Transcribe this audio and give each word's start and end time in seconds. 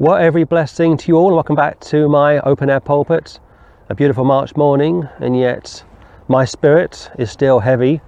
Well, 0.00 0.14
every 0.14 0.44
blessing 0.44 0.96
to 0.96 1.08
you 1.08 1.16
all, 1.16 1.26
and 1.26 1.34
welcome 1.34 1.56
back 1.56 1.80
to 1.80 2.08
my 2.08 2.38
open 2.42 2.70
air 2.70 2.78
pulpit. 2.78 3.40
A 3.88 3.96
beautiful 3.96 4.24
March 4.24 4.54
morning, 4.54 5.08
and 5.18 5.36
yet 5.36 5.82
my 6.28 6.44
spirit 6.44 7.10
is 7.18 7.32
still 7.32 7.58
heavy, 7.58 8.00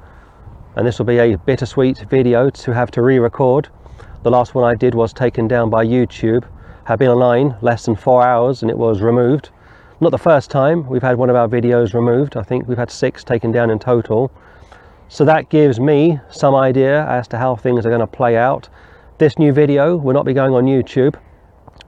and 0.76 0.86
this 0.86 1.00
will 1.00 1.06
be 1.06 1.18
a 1.18 1.36
bittersweet 1.36 1.98
video 2.08 2.48
to 2.48 2.72
have 2.72 2.92
to 2.92 3.02
re 3.02 3.18
record. 3.18 3.70
The 4.22 4.30
last 4.30 4.54
one 4.54 4.62
I 4.62 4.76
did 4.76 4.94
was 4.94 5.12
taken 5.12 5.48
down 5.48 5.68
by 5.68 5.84
YouTube, 5.84 6.44
had 6.84 7.00
been 7.00 7.08
online 7.08 7.56
less 7.60 7.86
than 7.86 7.96
four 7.96 8.22
hours, 8.22 8.62
and 8.62 8.70
it 8.70 8.78
was 8.78 9.00
removed. 9.00 9.50
Not 10.00 10.12
the 10.12 10.16
first 10.18 10.48
time 10.48 10.86
we've 10.86 11.02
had 11.02 11.18
one 11.18 11.28
of 11.28 11.34
our 11.34 11.48
videos 11.48 11.92
removed, 11.92 12.36
I 12.36 12.44
think 12.44 12.68
we've 12.68 12.78
had 12.78 12.92
six 12.92 13.24
taken 13.24 13.50
down 13.50 13.68
in 13.68 13.80
total. 13.80 14.30
So 15.08 15.24
that 15.24 15.50
gives 15.50 15.80
me 15.80 16.20
some 16.30 16.54
idea 16.54 17.04
as 17.06 17.26
to 17.26 17.36
how 17.36 17.56
things 17.56 17.84
are 17.84 17.90
going 17.90 17.98
to 17.98 18.06
play 18.06 18.36
out. 18.36 18.68
This 19.18 19.40
new 19.40 19.52
video 19.52 19.96
will 19.96 20.14
not 20.14 20.24
be 20.24 20.34
going 20.34 20.54
on 20.54 20.66
YouTube 20.66 21.16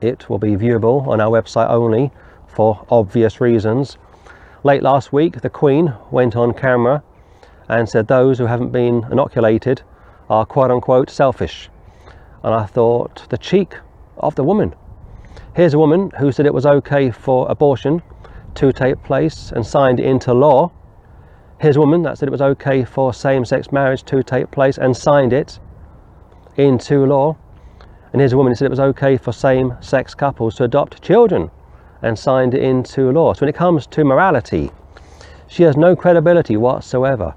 it 0.02 0.28
will 0.28 0.38
be 0.38 0.56
viewable 0.56 1.06
on 1.06 1.20
our 1.20 1.30
website 1.30 1.70
only 1.70 2.10
for 2.46 2.84
obvious 2.90 3.40
reasons. 3.40 3.98
Late 4.64 4.82
last 4.82 5.12
week, 5.12 5.40
the 5.40 5.50
Queen 5.50 5.94
went 6.10 6.36
on 6.36 6.52
camera 6.52 7.02
and 7.68 7.88
said 7.88 8.06
those 8.06 8.38
who 8.38 8.46
haven't 8.46 8.70
been 8.70 9.06
inoculated 9.10 9.82
are 10.28 10.44
quote 10.46 10.70
unquote 10.70 11.10
selfish. 11.10 11.68
And 12.42 12.54
I 12.54 12.66
thought, 12.66 13.26
the 13.28 13.38
cheek 13.38 13.76
of 14.18 14.34
the 14.34 14.44
woman. 14.44 14.74
Here's 15.54 15.74
a 15.74 15.78
woman 15.78 16.10
who 16.18 16.32
said 16.32 16.46
it 16.46 16.54
was 16.54 16.66
okay 16.66 17.10
for 17.10 17.50
abortion 17.50 18.02
to 18.54 18.72
take 18.72 19.02
place 19.02 19.52
and 19.52 19.66
signed 19.66 20.00
it 20.00 20.06
into 20.06 20.32
law. 20.34 20.70
Here's 21.60 21.76
a 21.76 21.80
woman 21.80 22.02
that 22.02 22.18
said 22.18 22.28
it 22.28 22.32
was 22.32 22.42
okay 22.42 22.84
for 22.84 23.14
same 23.14 23.44
sex 23.44 23.70
marriage 23.70 24.02
to 24.04 24.22
take 24.22 24.50
place 24.50 24.78
and 24.78 24.96
signed 24.96 25.32
it 25.32 25.58
into 26.56 27.06
law. 27.06 27.36
And 28.12 28.20
here's 28.20 28.34
a 28.34 28.36
woman 28.36 28.50
who 28.50 28.56
said 28.56 28.66
it 28.66 28.70
was 28.70 28.80
okay 28.80 29.16
for 29.16 29.32
same 29.32 29.74
sex 29.80 30.14
couples 30.14 30.54
to 30.56 30.64
adopt 30.64 31.02
children 31.02 31.50
and 32.02 32.18
signed 32.18 32.52
it 32.52 32.62
into 32.62 33.10
law. 33.10 33.32
So 33.32 33.40
when 33.40 33.48
it 33.48 33.54
comes 33.54 33.86
to 33.86 34.04
morality, 34.04 34.70
she 35.46 35.62
has 35.62 35.76
no 35.76 35.96
credibility 35.96 36.56
whatsoever. 36.56 37.34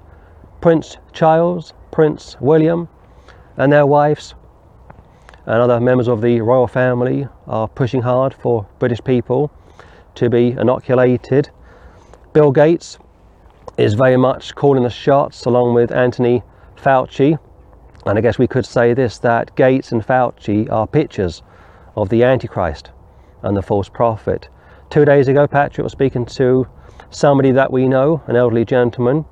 Prince 0.60 0.98
Charles, 1.12 1.72
Prince 1.90 2.36
William, 2.40 2.88
and 3.56 3.72
their 3.72 3.86
wives 3.86 4.34
and 5.46 5.62
other 5.62 5.80
members 5.80 6.08
of 6.08 6.20
the 6.20 6.40
royal 6.40 6.66
family 6.66 7.26
are 7.46 7.68
pushing 7.68 8.02
hard 8.02 8.34
for 8.34 8.66
British 8.78 9.02
people 9.02 9.50
to 10.16 10.28
be 10.28 10.50
inoculated. 10.50 11.48
Bill 12.34 12.52
Gates 12.52 12.98
is 13.78 13.94
very 13.94 14.16
much 14.16 14.54
calling 14.54 14.82
the 14.82 14.90
shots 14.90 15.46
along 15.46 15.74
with 15.74 15.90
Anthony 15.92 16.42
Fauci 16.76 17.38
and 18.06 18.16
I 18.16 18.20
guess 18.20 18.38
we 18.38 18.46
could 18.46 18.64
say 18.64 18.94
this 18.94 19.18
that 19.18 19.54
Gates 19.56 19.90
and 19.90 20.06
Fauci 20.06 20.70
are 20.70 20.86
pictures 20.86 21.42
of 21.96 22.08
the 22.08 22.22
Antichrist 22.22 22.90
and 23.42 23.56
the 23.56 23.62
false 23.62 23.88
prophet. 23.88 24.48
Two 24.90 25.04
days 25.04 25.26
ago, 25.26 25.48
Patrick 25.48 25.82
was 25.82 25.92
speaking 25.92 26.24
to 26.26 26.68
somebody 27.10 27.50
that 27.50 27.72
we 27.72 27.88
know, 27.88 28.22
an 28.28 28.36
elderly 28.36 28.64
gentleman, 28.64 29.24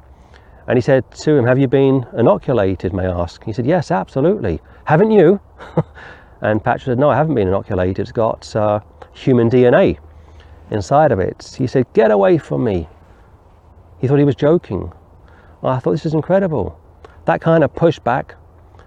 and 0.66 0.76
he 0.76 0.80
said 0.80 1.08
to 1.12 1.36
him, 1.36 1.46
Have 1.46 1.58
you 1.58 1.68
been 1.68 2.04
inoculated, 2.16 2.92
may 2.92 3.06
I 3.06 3.20
ask? 3.20 3.44
He 3.44 3.52
said, 3.52 3.66
Yes, 3.66 3.92
absolutely. 3.92 4.60
Haven't 4.84 5.12
you? 5.12 5.40
and 6.40 6.62
Patrick 6.62 6.86
said, 6.86 6.98
No, 6.98 7.10
I 7.10 7.16
haven't 7.16 7.34
been 7.36 7.48
inoculated. 7.48 8.00
It's 8.00 8.12
got 8.12 8.54
uh, 8.56 8.80
human 9.12 9.48
DNA 9.48 9.98
inside 10.70 11.12
of 11.12 11.20
it. 11.20 11.54
He 11.56 11.68
said, 11.68 11.86
Get 11.92 12.10
away 12.10 12.38
from 12.38 12.64
me. 12.64 12.88
He 14.00 14.08
thought 14.08 14.18
he 14.18 14.24
was 14.24 14.34
joking. 14.34 14.92
I 15.62 15.78
thought 15.78 15.92
this 15.92 16.06
is 16.06 16.14
incredible. 16.14 16.78
That 17.26 17.40
kind 17.40 17.62
of 17.62 17.72
pushback 17.72 18.32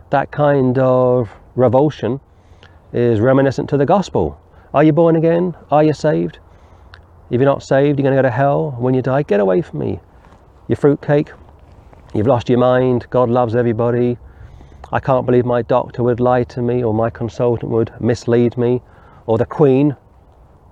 that 0.10 0.32
kind 0.32 0.78
of 0.78 1.30
revulsion 1.56 2.20
is 2.94 3.20
reminiscent 3.20 3.70
to 3.70 3.78
the 3.78 3.86
gospel. 3.86 4.40
Are 4.74 4.84
you 4.84 4.94
born 4.94 5.16
again? 5.16 5.56
Are 5.72 5.84
you 5.84 5.94
saved? 5.94 6.40
If 7.30 7.42
you're 7.42 7.50
not 7.50 7.64
saved, 7.64 8.00
you're 8.00 8.04
going 8.04 8.16
to 8.16 8.22
go 8.22 8.28
to 8.28 8.32
hell 8.32 8.72
when 8.80 8.94
you 8.94 9.02
die. 9.02 9.24
Get 9.24 9.40
away 9.40 9.62
from 9.62 9.80
me. 9.80 10.00
You 10.68 10.76
fruitcake. 10.76 11.32
You've 12.14 12.28
lost 12.28 12.48
your 12.48 12.60
mind. 12.60 13.08
God 13.10 13.30
loves 13.30 13.56
everybody. 13.56 14.18
I 14.94 15.02
can't 15.02 15.26
believe 15.26 15.46
my 15.46 15.62
doctor 15.62 16.04
would 16.04 16.22
lie 16.22 16.46
to 16.46 16.62
me, 16.62 16.84
or 16.84 16.94
my 16.94 17.10
consultant 17.10 17.72
would 17.72 17.92
mislead 18.00 18.58
me, 18.58 18.82
or 19.26 19.38
the 19.38 19.46
Queen 19.46 19.98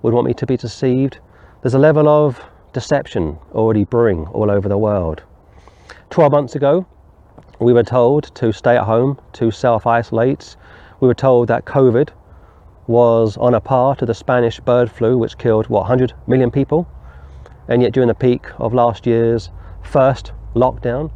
would 0.00 0.14
want 0.14 0.26
me 0.26 0.32
to 0.34 0.46
be 0.46 0.56
deceived. 0.56 1.18
There's 1.60 1.74
a 1.74 1.78
level 1.78 2.08
of 2.08 2.40
deception 2.72 3.38
already 3.52 3.84
brewing 3.84 4.26
all 4.28 4.50
over 4.50 4.68
the 4.68 4.78
world. 4.78 5.22
12 6.08 6.32
months 6.32 6.54
ago, 6.54 6.86
we 7.58 7.72
were 7.72 7.82
told 7.82 8.34
to 8.34 8.52
stay 8.52 8.76
at 8.76 8.84
home, 8.84 9.18
to 9.32 9.50
self 9.50 9.86
isolate. 9.86 10.56
We 11.00 11.08
were 11.08 11.14
told 11.14 11.48
that 11.48 11.64
COVID 11.64 12.10
was 12.86 13.36
on 13.36 13.54
a 13.54 13.60
par 13.60 13.96
to 13.96 14.06
the 14.06 14.14
Spanish 14.14 14.60
bird 14.60 14.90
flu, 14.90 15.16
which 15.18 15.38
killed, 15.38 15.66
what, 15.68 15.80
100 15.80 16.12
million 16.26 16.50
people? 16.50 16.86
And 17.68 17.82
yet, 17.82 17.92
during 17.92 18.08
the 18.08 18.14
peak 18.14 18.46
of 18.58 18.74
last 18.74 19.06
year's 19.06 19.50
first 19.82 20.32
lockdown, 20.54 21.10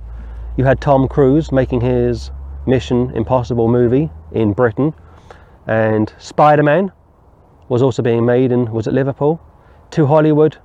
you 0.57 0.65
had 0.65 0.81
Tom 0.81 1.09
Cruise 1.09 1.53
making 1.53 1.81
his 1.81 2.31
Mission 2.67 3.11
Impossible 3.15 3.69
movie 3.69 4.11
in 4.33 4.53
Britain, 4.53 4.95
and 5.67 6.13
Spider 6.19 6.63
Man 6.63 6.91
was 7.69 7.83
also 7.83 8.03
being 8.03 8.25
made 8.25 8.51
in, 8.51 8.73
was 8.73 8.87
it 8.87 8.93
Liverpool? 8.93 9.41
Two 9.91 10.07
Hollywood 10.07 10.59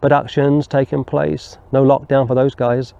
productions 0.00 0.66
taking 0.66 1.04
place. 1.04 1.58
No 1.70 1.84
lockdown 1.84 2.26
for 2.26 2.34
those 2.34 2.54
guys 2.54 2.92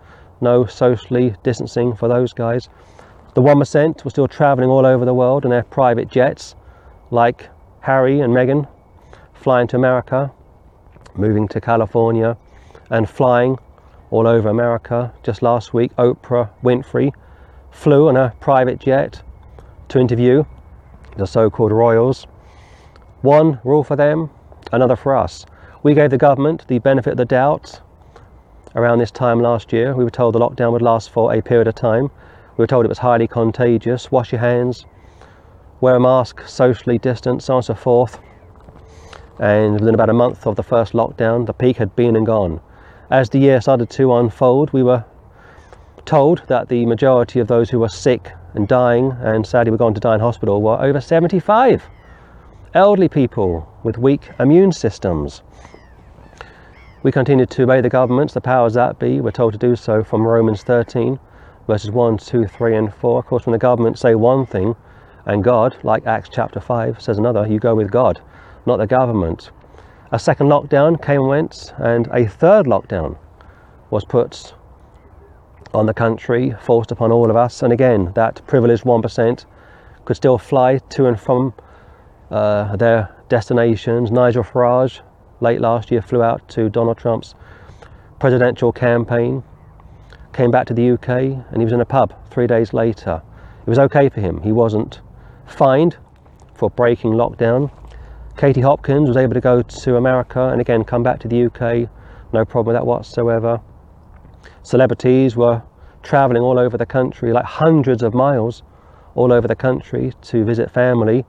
no 0.42 0.66
socially 0.66 1.34
distancing 1.42 1.94
for 1.94 2.08
those 2.08 2.32
guys. 2.32 2.69
The 3.34 3.41
1% 3.41 4.04
were 4.04 4.10
still 4.10 4.28
travelling 4.28 4.69
all 4.69 4.84
over 4.84 5.04
the 5.04 5.14
world 5.14 5.44
in 5.44 5.50
their 5.50 5.62
private 5.62 6.08
jets, 6.08 6.54
like 7.10 7.48
Harry 7.80 8.20
and 8.20 8.34
Meghan, 8.34 8.69
flying 9.32 9.66
to 9.69 9.76
America, 9.76 10.30
moving 11.14 11.48
to 11.48 11.60
California, 11.60 12.36
and 12.91 13.08
flying 13.08 13.56
all 14.10 14.26
over 14.26 14.48
America. 14.48 15.12
Just 15.22 15.41
last 15.41 15.72
week, 15.72 15.94
Oprah 15.97 16.50
Winfrey 16.62 17.12
flew 17.70 18.09
on 18.09 18.16
a 18.16 18.34
private 18.41 18.78
jet 18.78 19.22
to 19.88 19.98
interview 19.98 20.44
the 21.16 21.26
so 21.26 21.48
called 21.50 21.72
royals. 21.72 22.26
One 23.22 23.60
rule 23.64 23.84
for 23.84 23.97
them, 23.97 24.30
another 24.72 24.97
for 24.97 25.16
us. 25.16 25.47
We 25.82 25.94
gave 25.94 26.10
the 26.10 26.19
government 26.19 26.66
the 26.69 26.78
benefit 26.78 27.12
of 27.12 27.16
the 27.16 27.24
doubt 27.24 27.80
around 28.75 28.99
this 28.99 29.10
time 29.10 29.41
last 29.41 29.72
year. 29.72 29.94
We 29.94 30.05
were 30.05 30.10
told 30.10 30.34
the 30.34 30.38
lockdown 30.38 30.72
would 30.72 30.83
last 30.83 31.10
for 31.10 31.34
a 31.34 31.43
period 31.43 31.69
of 31.69 31.75
time. 31.75 32.10
We 32.56 32.62
were 32.62 32.66
told 32.66 32.84
it 32.84 32.88
was 32.88 32.99
highly 32.99 33.27
contagious. 33.27 34.10
Wash 34.10 34.33
your 34.33 34.41
hands, 34.41 34.87
wear 35.81 35.97
a 35.97 36.00
mask, 36.00 36.47
socially 36.47 36.99
distance, 36.99 37.47
so 37.47 37.55
on 37.55 37.59
and 37.59 37.65
so 37.65 37.75
forth. 37.75 38.19
And 39.38 39.81
within 39.81 39.94
about 39.94 40.10
a 40.10 40.15
month 40.15 40.47
of 40.47 40.56
the 40.56 40.62
first 40.62 40.93
lockdown, 40.93 41.47
the 41.47 41.53
peak 41.53 41.77
had 41.77 41.97
been 41.97 42.16
and 42.16 42.27
gone. 42.27 42.60
As 43.10 43.28
the 43.28 43.38
year 43.38 43.60
started 43.60 43.91
to 43.91 44.15
unfold, 44.15 44.72
we 44.72 44.83
were 44.83 45.04
told 46.04 46.43
that 46.49 46.69
the 46.69 46.87
majority 46.87 47.41
of 47.41 47.49
those 47.49 47.71
who 47.71 47.78
were 47.81 47.89
sick 47.89 48.33
and 48.54 48.69
dying 48.69 49.12
and 49.21 49.47
sadly 49.47 49.71
were 49.71 49.78
going 49.78 49.94
to 49.94 50.00
die 50.00 50.15
in 50.15 50.21
hospital 50.21 50.62
were 50.62 50.81
over 50.81 51.00
75. 51.00 51.83
Elderly 52.75 53.09
people 53.09 53.69
with 53.83 53.99
weak 53.99 54.31
immune 54.39 54.72
systems. 54.72 55.43
We 57.05 57.11
continue 57.11 57.47
to 57.47 57.63
obey 57.65 57.81
the 57.81 57.89
governments, 57.89 58.33
the 58.33 58.41
powers 58.41 58.75
that 58.75 59.01
be. 59.01 59.21
We're 59.21 59.33
told 59.33 59.55
to 59.55 59.59
do 59.59 59.75
so 59.75 60.05
from 60.05 60.23
Romans 60.23 60.63
13, 60.63 61.19
verses 61.67 61.91
1, 61.91 62.19
2, 62.19 62.47
3, 62.47 62.77
and 62.77 62.95
4. 62.95 63.19
Of 63.19 63.27
course, 63.27 63.45
when 63.45 63.51
the 63.51 63.59
government 63.59 63.99
say 63.99 64.15
one 64.15 64.47
thing 64.47 64.77
and 65.27 65.43
God, 65.43 65.77
like 65.83 66.07
Acts 66.07 66.29
chapter 66.33 66.61
5, 66.61 67.03
says 67.03 67.19
another, 67.19 67.45
you 67.45 67.59
go 67.59 67.75
with 67.75 67.91
God, 67.91 68.21
not 68.67 68.77
the 68.77 68.87
government. 68.87 69.51
A 70.13 70.19
second 70.19 70.47
lockdown 70.47 71.03
came 71.03 71.23
and 71.23 71.29
went, 71.29 71.75
and 71.79 72.07
a 72.13 72.25
third 72.25 72.67
lockdown 72.67 73.19
was 73.91 74.05
put 74.05 74.55
on 75.75 75.87
the 75.87 75.95
country, 75.95 76.55
forced 76.61 76.93
upon 76.93 77.11
all 77.11 77.31
of 77.31 77.34
us. 77.37 77.65
And 77.65 77.73
again, 77.73 78.13
that 78.15 78.47
privileged 78.47 78.84
1% 78.84 79.45
could 80.05 80.17
still 80.17 80.39
fly 80.39 80.79
to 80.79 81.07
and 81.07 81.19
from 81.19 81.53
uh, 82.31 82.77
their 82.77 83.13
destinations. 83.28 84.13
Nigel 84.13 84.45
Farage 84.45 85.01
late 85.42 85.60
last 85.60 85.91
year 85.91 86.00
flew 86.00 86.22
out 86.22 86.48
to 86.48 86.71
Donald 86.71 86.97
Trump's 86.97 87.34
presidential 88.18 88.72
campaign, 88.72 89.42
came 90.33 90.50
back 90.50 90.66
to 90.68 90.74
the 90.74 90.92
UK, 90.92 91.09
and 91.09 91.59
he 91.59 91.65
was 91.65 91.72
in 91.72 91.80
a 91.80 91.84
pub 91.84 92.15
three 92.30 92.47
days 92.47 92.72
later. 92.72 93.21
It 93.66 93.68
was 93.68 93.78
okay 93.78 94.09
for 94.09 94.21
him. 94.21 94.41
He 94.42 94.53
wasn't 94.53 95.00
fined 95.47 95.97
for 96.54 96.71
breaking 96.71 97.12
lockdown. 97.12 97.71
Katie 98.36 98.60
Hopkins 98.60 99.09
was 99.09 99.16
able 99.16 99.34
to 99.34 99.41
go 99.41 99.62
to 99.62 99.97
America 99.97 100.48
and 100.48 100.60
again 100.60 100.84
come 100.84 101.03
back 101.03 101.18
to 101.21 101.28
the 101.28 101.47
UK, 101.47 101.91
no 102.33 102.45
problem 102.45 102.72
with 102.72 102.80
that 102.80 102.86
whatsoever. 102.86 103.60
Celebrities 104.62 105.36
were 105.36 105.62
traveling 106.03 106.42
all 106.42 106.59
over 106.59 106.78
the 106.78 106.86
country, 106.86 107.33
like 107.33 107.45
hundreds 107.45 108.03
of 108.03 108.15
miles 108.15 108.62
all 109.15 109.33
over 109.33 109.47
the 109.47 109.56
country 109.56 110.12
to 110.22 110.45
visit 110.45 110.71
family. 110.71 111.24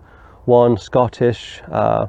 One 0.45 0.77
Scottish 0.77 1.61
uh, 1.71 2.07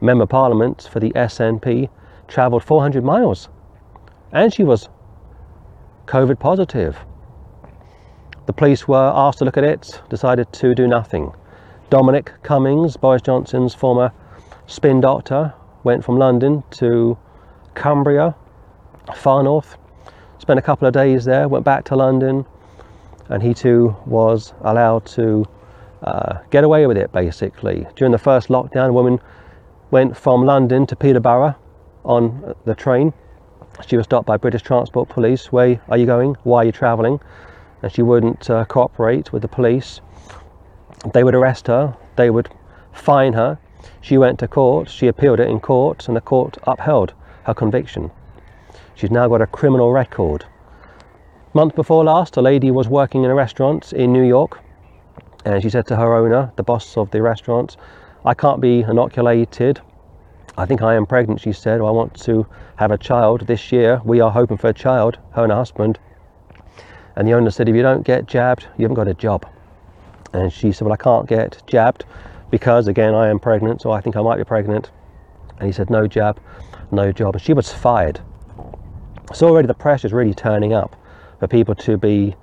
member 0.00 0.26
parliament 0.26 0.88
for 0.90 1.00
the 1.00 1.10
SNP 1.10 1.88
travelled 2.28 2.64
400 2.64 3.04
miles 3.04 3.48
and 4.32 4.52
she 4.52 4.64
was 4.64 4.88
COVID 6.06 6.38
positive. 6.38 6.98
The 8.46 8.52
police 8.52 8.86
were 8.86 9.12
asked 9.14 9.38
to 9.38 9.44
look 9.44 9.56
at 9.56 9.64
it, 9.64 10.02
decided 10.10 10.52
to 10.54 10.74
do 10.74 10.86
nothing. 10.86 11.32
Dominic 11.88 12.32
Cummings, 12.42 12.96
Boris 12.96 13.22
Johnson's 13.22 13.74
former 13.74 14.12
spin 14.66 15.00
doctor, 15.00 15.54
went 15.84 16.04
from 16.04 16.18
London 16.18 16.62
to 16.72 17.16
Cumbria, 17.74 18.34
far 19.14 19.42
north, 19.42 19.76
spent 20.38 20.58
a 20.58 20.62
couple 20.62 20.86
of 20.86 20.92
days 20.92 21.24
there, 21.24 21.48
went 21.48 21.64
back 21.64 21.84
to 21.84 21.96
London, 21.96 22.44
and 23.28 23.42
he 23.42 23.54
too 23.54 23.96
was 24.04 24.52
allowed 24.62 25.06
to 25.06 25.46
uh, 26.02 26.38
get 26.50 26.64
away 26.64 26.86
with 26.86 26.96
it 26.96 27.12
basically. 27.12 27.86
During 27.96 28.12
the 28.12 28.18
first 28.18 28.48
lockdown, 28.48 28.88
a 28.88 28.92
woman 28.92 29.20
went 29.90 30.16
from 30.16 30.44
London 30.44 30.86
to 30.86 30.96
Peterborough 30.96 31.54
on 32.04 32.54
the 32.64 32.74
train. 32.74 33.12
She 33.86 33.96
was 33.96 34.04
stopped 34.04 34.26
by 34.26 34.36
British 34.36 34.62
Transport 34.62 35.08
Police. 35.08 35.50
Where 35.52 35.80
are 35.88 35.98
you 35.98 36.06
going? 36.06 36.36
Why 36.44 36.58
are 36.58 36.64
you 36.66 36.72
travelling? 36.72 37.20
And 37.82 37.92
she 37.92 38.02
wouldn't 38.02 38.48
uh, 38.48 38.64
cooperate 38.66 39.32
with 39.32 39.42
the 39.42 39.48
police. 39.48 40.00
They 41.12 41.24
would 41.24 41.34
arrest 41.34 41.66
her, 41.66 41.96
they 42.16 42.30
would 42.30 42.48
fine 42.92 43.32
her. 43.34 43.58
She 44.00 44.16
went 44.16 44.38
to 44.38 44.48
court, 44.48 44.88
she 44.88 45.08
appealed 45.08 45.40
it 45.40 45.48
in 45.48 45.60
court, 45.60 46.08
and 46.08 46.16
the 46.16 46.20
court 46.20 46.56
upheld 46.64 47.12
her 47.44 47.54
conviction. 47.54 48.10
She's 48.94 49.10
now 49.10 49.28
got 49.28 49.42
a 49.42 49.46
criminal 49.46 49.92
record. 49.92 50.46
Month 51.52 51.74
before 51.74 52.04
last, 52.04 52.36
a 52.36 52.42
lady 52.42 52.70
was 52.70 52.88
working 52.88 53.24
in 53.24 53.30
a 53.30 53.34
restaurant 53.34 53.92
in 53.92 54.12
New 54.12 54.22
York, 54.22 54.60
and 55.44 55.62
she 55.62 55.68
said 55.68 55.86
to 55.88 55.96
her 55.96 56.14
owner, 56.14 56.52
the 56.56 56.62
boss 56.62 56.96
of 56.96 57.10
the 57.10 57.20
restaurant, 57.20 57.76
I 58.26 58.32
can't 58.32 58.60
be 58.60 58.80
inoculated. 58.80 59.82
I 60.56 60.64
think 60.64 60.80
I 60.80 60.94
am 60.94 61.04
pregnant, 61.04 61.40
she 61.40 61.52
said, 61.52 61.80
I 61.82 61.90
want 61.90 62.14
to 62.22 62.46
have 62.76 62.90
a 62.90 62.96
child 62.96 63.46
this 63.46 63.70
year. 63.70 64.00
We 64.02 64.20
are 64.20 64.30
hoping 64.30 64.56
for 64.56 64.68
a 64.68 64.72
child, 64.72 65.18
her 65.32 65.42
and 65.42 65.52
her 65.52 65.58
husband. 65.58 65.98
And 67.16 67.28
the 67.28 67.32
owner 67.32 67.50
said, 67.50 67.68
If 67.68 67.76
you 67.76 67.82
don't 67.82 68.02
get 68.02 68.26
jabbed, 68.26 68.66
you 68.78 68.84
haven't 68.84 68.94
got 68.94 69.08
a 69.08 69.14
job. 69.14 69.46
And 70.32 70.50
she 70.50 70.72
said, 70.72 70.86
Well, 70.86 70.94
I 70.94 70.96
can't 70.96 71.28
get 71.28 71.62
jabbed 71.66 72.06
because, 72.50 72.88
again, 72.88 73.14
I 73.14 73.28
am 73.28 73.38
pregnant, 73.38 73.82
so 73.82 73.90
I 73.90 74.00
think 74.00 74.16
I 74.16 74.22
might 74.22 74.38
be 74.38 74.44
pregnant. 74.44 74.90
And 75.58 75.66
he 75.66 75.72
said, 75.72 75.90
No 75.90 76.06
jab, 76.06 76.40
no 76.90 77.12
job. 77.12 77.34
And 77.34 77.42
she 77.42 77.52
was 77.52 77.72
fired. 77.74 78.20
So 79.34 79.48
already 79.48 79.68
the 79.68 79.74
pressure 79.74 80.06
is 80.06 80.14
really 80.14 80.34
turning 80.34 80.72
up 80.72 80.96
for 81.40 81.46
people 81.46 81.74
to 81.74 81.98
be 81.98 82.36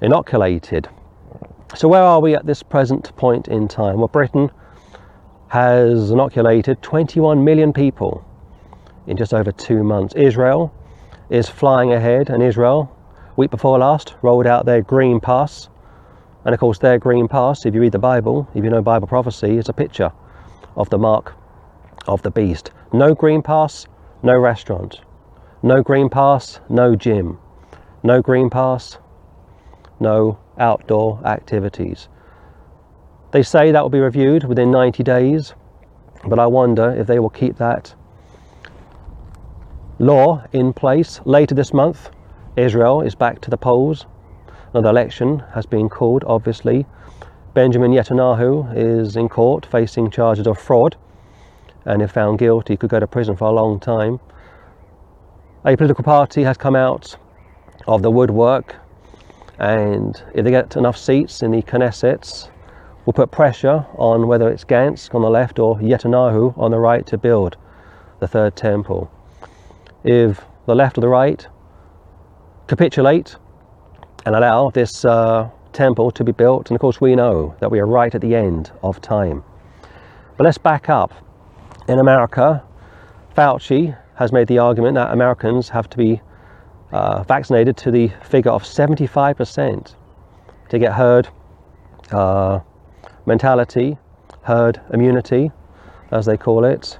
inoculated. 0.00 0.88
So, 1.74 1.88
where 1.88 2.02
are 2.02 2.20
we 2.20 2.36
at 2.36 2.46
this 2.46 2.62
present 2.62 3.14
point 3.16 3.48
in 3.48 3.66
time? 3.66 3.98
Well, 3.98 4.08
Britain 4.08 4.50
has 5.56 6.10
inoculated 6.10 6.82
21 6.82 7.42
million 7.42 7.72
people 7.72 8.22
in 9.06 9.16
just 9.16 9.32
over 9.32 9.50
two 9.50 9.82
months. 9.82 10.14
Israel 10.14 10.70
is 11.30 11.48
flying 11.48 11.94
ahead, 11.94 12.28
and 12.28 12.42
Israel, 12.42 12.94
week 13.38 13.50
before 13.50 13.78
last, 13.78 14.16
rolled 14.20 14.46
out 14.46 14.66
their 14.66 14.82
green 14.82 15.18
pass. 15.18 15.70
And 16.44 16.52
of 16.52 16.60
course, 16.60 16.78
their 16.78 16.98
green 16.98 17.26
pass, 17.26 17.64
if 17.64 17.74
you 17.74 17.80
read 17.80 17.92
the 17.92 17.98
Bible, 17.98 18.46
if 18.54 18.64
you 18.64 18.68
know 18.68 18.82
Bible 18.82 19.08
prophecy, 19.08 19.56
is 19.56 19.70
a 19.70 19.72
picture 19.72 20.12
of 20.76 20.90
the 20.90 20.98
mark 20.98 21.32
of 22.06 22.20
the 22.20 22.30
beast. 22.30 22.70
No 22.92 23.14
green 23.14 23.40
pass, 23.40 23.86
no 24.22 24.38
restaurant. 24.38 25.00
No 25.62 25.82
green 25.82 26.10
pass, 26.10 26.60
no 26.68 26.94
gym. 26.94 27.38
No 28.02 28.20
green 28.20 28.50
pass, 28.50 28.98
no 30.00 30.38
outdoor 30.58 31.18
activities. 31.24 32.08
They 33.36 33.42
say 33.42 33.70
that 33.70 33.82
will 33.82 33.90
be 33.90 34.00
reviewed 34.00 34.44
within 34.44 34.70
90 34.70 35.02
days, 35.02 35.52
but 36.24 36.38
I 36.38 36.46
wonder 36.46 36.94
if 36.98 37.06
they 37.06 37.18
will 37.18 37.28
keep 37.28 37.58
that 37.58 37.94
law 39.98 40.42
in 40.54 40.72
place. 40.72 41.20
Later 41.26 41.54
this 41.54 41.74
month, 41.74 42.08
Israel 42.56 43.02
is 43.02 43.14
back 43.14 43.42
to 43.42 43.50
the 43.50 43.58
polls. 43.58 44.06
Another 44.72 44.88
election 44.88 45.40
has 45.52 45.66
been 45.66 45.90
called, 45.90 46.24
obviously. 46.26 46.86
Benjamin 47.52 47.90
Netanyahu 47.90 48.74
is 48.74 49.16
in 49.16 49.28
court 49.28 49.66
facing 49.66 50.10
charges 50.10 50.46
of 50.46 50.58
fraud, 50.58 50.96
and 51.84 52.00
if 52.00 52.12
found 52.12 52.38
guilty, 52.38 52.74
could 52.74 52.88
go 52.88 53.00
to 53.00 53.06
prison 53.06 53.36
for 53.36 53.48
a 53.48 53.52
long 53.52 53.78
time. 53.78 54.18
A 55.66 55.76
political 55.76 56.04
party 56.04 56.42
has 56.44 56.56
come 56.56 56.74
out 56.74 57.18
of 57.86 58.00
the 58.00 58.10
woodwork, 58.10 58.76
and 59.58 60.22
if 60.34 60.42
they 60.42 60.50
get 60.50 60.74
enough 60.74 60.96
seats 60.96 61.42
in 61.42 61.50
the 61.50 61.60
Knesset, 61.60 62.48
will 63.06 63.12
put 63.12 63.30
pressure 63.30 63.86
on 63.94 64.26
whether 64.26 64.50
it's 64.50 64.64
Gantz 64.64 65.14
on 65.14 65.22
the 65.22 65.30
left 65.30 65.60
or 65.60 65.78
Netanyahu 65.78 66.58
on 66.58 66.72
the 66.72 66.78
right 66.78 67.06
to 67.06 67.16
build 67.16 67.56
the 68.18 68.26
third 68.26 68.56
temple. 68.56 69.10
If 70.02 70.44
the 70.66 70.74
left 70.74 70.98
or 70.98 71.00
the 71.00 71.08
right 71.08 71.46
capitulate 72.66 73.36
and 74.26 74.34
allow 74.34 74.70
this 74.70 75.04
uh, 75.04 75.48
temple 75.72 76.10
to 76.10 76.24
be 76.24 76.32
built, 76.32 76.68
and 76.68 76.74
of 76.74 76.80
course 76.80 77.00
we 77.00 77.14
know 77.14 77.54
that 77.60 77.70
we 77.70 77.78
are 77.78 77.86
right 77.86 78.12
at 78.12 78.20
the 78.20 78.34
end 78.34 78.72
of 78.82 79.00
time. 79.00 79.44
But 80.36 80.44
let's 80.44 80.58
back 80.58 80.88
up. 80.88 81.14
In 81.88 82.00
America, 82.00 82.64
Fauci 83.36 83.96
has 84.16 84.32
made 84.32 84.48
the 84.48 84.58
argument 84.58 84.96
that 84.96 85.12
Americans 85.12 85.68
have 85.68 85.88
to 85.90 85.96
be 85.96 86.20
uh, 86.90 87.22
vaccinated 87.22 87.76
to 87.76 87.92
the 87.92 88.08
figure 88.24 88.50
of 88.50 88.64
75% 88.64 89.94
to 90.70 90.78
get 90.78 90.92
herd 90.92 91.28
uh, 92.10 92.58
mentality, 93.26 93.98
herd 94.42 94.80
immunity, 94.92 95.50
as 96.10 96.26
they 96.26 96.36
call 96.36 96.64
it. 96.64 96.98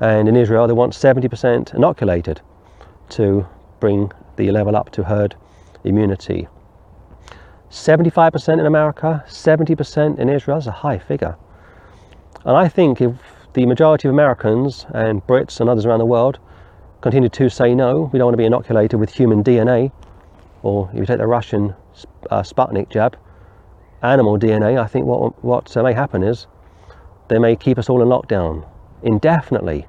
And 0.00 0.28
in 0.28 0.36
Israel, 0.36 0.66
they 0.66 0.72
want 0.72 0.92
70% 0.92 1.74
inoculated 1.74 2.40
to 3.10 3.46
bring 3.78 4.12
the 4.36 4.50
level 4.50 4.76
up 4.76 4.90
to 4.92 5.04
herd 5.04 5.36
immunity. 5.84 6.48
75% 7.70 8.58
in 8.58 8.66
America, 8.66 9.24
70% 9.28 10.18
in 10.18 10.28
Israel, 10.28 10.58
is 10.58 10.66
a 10.66 10.72
high 10.72 10.98
figure. 10.98 11.36
And 12.44 12.56
I 12.56 12.68
think 12.68 13.00
if 13.00 13.12
the 13.52 13.66
majority 13.66 14.08
of 14.08 14.14
Americans 14.14 14.86
and 14.92 15.24
Brits 15.26 15.60
and 15.60 15.68
others 15.68 15.86
around 15.86 16.00
the 16.00 16.06
world 16.06 16.38
continue 17.00 17.28
to 17.28 17.48
say 17.48 17.74
no, 17.74 18.10
we 18.12 18.18
don't 18.18 18.26
want 18.26 18.34
to 18.34 18.38
be 18.38 18.44
inoculated 18.44 18.98
with 18.98 19.10
human 19.10 19.44
DNA, 19.44 19.92
or 20.62 20.90
if 20.92 20.98
you 20.98 21.06
take 21.06 21.18
the 21.18 21.26
Russian 21.26 21.74
uh, 22.30 22.42
Sputnik 22.42 22.90
jab, 22.90 23.16
animal 24.02 24.38
DNA, 24.38 24.80
I 24.80 24.86
think 24.86 25.06
what, 25.06 25.42
what 25.44 25.74
may 25.76 25.92
happen 25.92 26.22
is 26.22 26.46
they 27.28 27.38
may 27.38 27.56
keep 27.56 27.78
us 27.78 27.88
all 27.88 28.02
in 28.02 28.08
lockdown 28.08 28.66
indefinitely. 29.02 29.86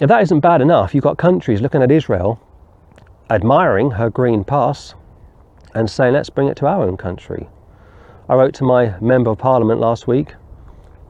If 0.00 0.08
that 0.08 0.22
isn't 0.22 0.40
bad 0.40 0.60
enough, 0.60 0.94
you've 0.94 1.04
got 1.04 1.18
countries 1.18 1.60
looking 1.60 1.82
at 1.82 1.90
Israel, 1.90 2.40
admiring 3.30 3.92
her 3.92 4.10
green 4.10 4.44
pass, 4.44 4.94
and 5.74 5.88
saying, 5.88 6.14
let's 6.14 6.30
bring 6.30 6.48
it 6.48 6.56
to 6.58 6.66
our 6.66 6.82
own 6.82 6.96
country. 6.96 7.48
I 8.28 8.34
wrote 8.34 8.54
to 8.54 8.64
my 8.64 8.98
Member 9.00 9.30
of 9.30 9.38
Parliament 9.38 9.80
last 9.80 10.06
week 10.06 10.34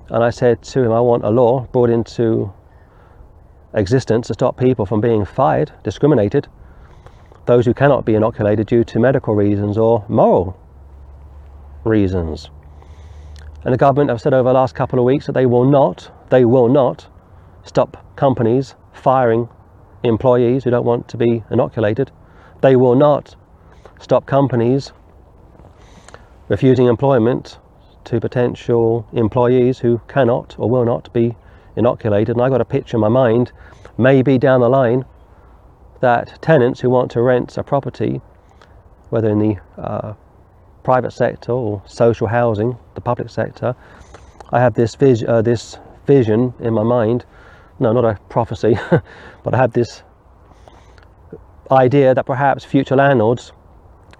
and 0.09 0.23
I 0.23 0.31
said 0.31 0.63
to 0.63 0.83
him, 0.83 0.93
I 0.93 1.01
want 1.01 1.25
a 1.25 1.31
law 1.31 1.67
brought 1.73 1.91
into 1.91 2.53
existence 3.73 4.29
to 4.29 4.35
stop 4.35 4.59
people 4.59 4.85
from 4.87 5.01
being 5.01 5.25
fired, 5.25 5.73
discriminated 5.83 6.49
those 7.47 7.67
who 7.67 7.75
cannot 7.75 8.05
be 8.05 8.15
inoculated 8.15 8.67
due 8.67 8.85
to 8.85 8.99
medical 8.99 9.35
reasons 9.35 9.77
or 9.77 10.05
moral 10.09 10.59
reasons. 11.85 12.51
And 13.65 13.73
the 13.73 13.79
government 13.79 14.11
have 14.11 14.21
said 14.21 14.35
over 14.35 14.49
the 14.49 14.55
last 14.55 14.75
couple 14.75 14.99
of 14.99 15.05
weeks 15.05 15.27
that 15.27 15.33
they 15.33 15.47
will 15.47 15.65
not, 15.65 16.11
they 16.31 16.45
will 16.45 16.69
not 16.69 17.07
stop 17.65 18.17
companies 18.17 18.75
firing 18.93 19.49
employees 20.03 20.65
who 20.65 20.71
don't 20.71 20.85
want 20.85 21.09
to 21.09 21.17
be 21.17 21.43
inoculated. 21.51 22.11
They 22.61 22.77
will 22.77 22.95
not 22.95 23.37
stop 24.01 24.27
companies 24.27 24.93
refusing 26.49 26.87
employment 26.87 27.59
to 28.05 28.21
potential 28.21 29.07
employees 29.13 29.79
who 29.79 30.01
cannot 30.09 30.55
or 30.59 30.69
will 30.69 30.85
not 30.85 31.11
be 31.13 31.35
inoculated. 31.77 32.37
And 32.37 32.45
I've 32.45 32.53
got 32.53 32.61
a 32.61 32.67
picture 32.67 32.99
in 32.99 33.01
my 33.01 33.09
mind, 33.09 33.53
maybe 33.97 34.37
down 34.37 34.61
the 34.61 34.69
line, 34.69 35.07
that 36.05 36.43
tenants 36.43 36.81
who 36.81 36.91
want 36.91 37.11
to 37.11 37.23
rent 37.23 37.57
a 37.57 37.63
property, 37.63 38.21
whether 39.09 39.31
in 39.31 39.39
the 39.39 39.57
uh, 39.79 40.13
private 40.83 41.13
sector 41.13 41.53
or 41.53 41.83
social 41.87 42.27
housing, 42.27 42.77
the 42.95 43.01
public 43.01 43.31
sector, 43.31 43.75
I 44.51 44.61
have 44.61 44.75
this, 44.75 44.95
vis- 44.97 45.25
uh, 45.27 45.41
this 45.41 45.79
vision 46.07 46.53
in 46.61 46.75
my 46.75 46.83
mind. 46.83 47.25
No, 47.79 47.95
not 47.95 48.05
a 48.05 48.19
prophecy, 48.29 48.77
but 49.43 49.55
I 49.55 49.57
have 49.57 49.73
this 49.73 50.03
idea 51.71 52.15
that 52.15 52.27
perhaps 52.27 52.67
future 52.67 52.97
landlords 52.97 53.53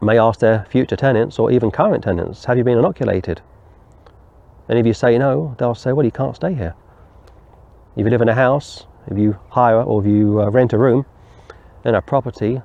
may 0.01 0.19
ask 0.19 0.41
their 0.41 0.67
future 0.71 0.97
tenants 0.97 1.39
or 1.39 1.53
even 1.53 1.71
current 1.71 2.05
tenants, 2.05 2.47
Have 2.47 2.57
you 2.57 2.65
been 2.65 2.79
inoculated? 2.79 3.43
And 4.71 4.79
if 4.79 4.87
you 4.87 4.95
say 4.95 5.19
no, 5.19 5.55
they'll 5.59 5.75
say, 5.75 5.93
Well, 5.93 6.07
you 6.07 6.13
can't 6.13 6.35
stay 6.35 6.55
here. 6.55 6.75
If 7.95 8.07
you 8.07 8.11
live 8.11 8.23
in 8.23 8.31
a 8.31 8.35
house, 8.35 8.87
if 9.07 9.19
you 9.19 9.39
hire 9.51 9.83
or 9.83 10.01
if 10.01 10.09
you 10.09 10.41
uh, 10.41 10.51
rent 10.51 10.73
a 10.73 10.79
room, 10.79 11.05
in 11.85 11.95
a 11.95 12.03
property, 12.03 12.61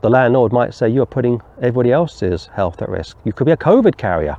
the 0.00 0.10
landlord 0.10 0.52
might 0.52 0.74
say 0.74 0.88
you're 0.88 1.06
putting 1.06 1.40
everybody 1.58 1.92
else's 1.92 2.46
health 2.54 2.80
at 2.82 2.88
risk. 2.88 3.16
You 3.24 3.32
could 3.32 3.46
be 3.46 3.52
a 3.52 3.56
COVID 3.56 3.96
carrier. 3.96 4.36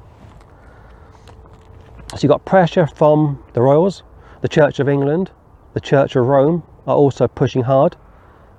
So 2.11 2.19
you've 2.21 2.29
got 2.29 2.45
pressure 2.45 2.87
from 2.87 3.43
the 3.53 3.61
royals, 3.61 4.03
the 4.41 4.47
Church 4.47 4.79
of 4.79 4.89
England, 4.89 5.31
the 5.73 5.79
Church 5.79 6.15
of 6.15 6.25
Rome 6.25 6.63
are 6.87 6.95
also 6.95 7.27
pushing 7.27 7.61
hard 7.61 7.95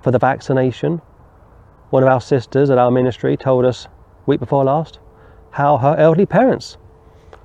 for 0.02 0.11
the 0.11 0.19
vaccination. 0.19 1.00
One 1.90 2.02
of 2.02 2.09
our 2.09 2.21
sisters 2.21 2.71
at 2.71 2.79
our 2.79 2.90
ministry 2.90 3.37
told 3.37 3.64
us 3.64 3.88
week 4.26 4.40
before 4.40 4.64
last 4.64 5.00
how 5.50 5.76
her 5.79 5.97
elderly 5.99 6.26
parents 6.26 6.76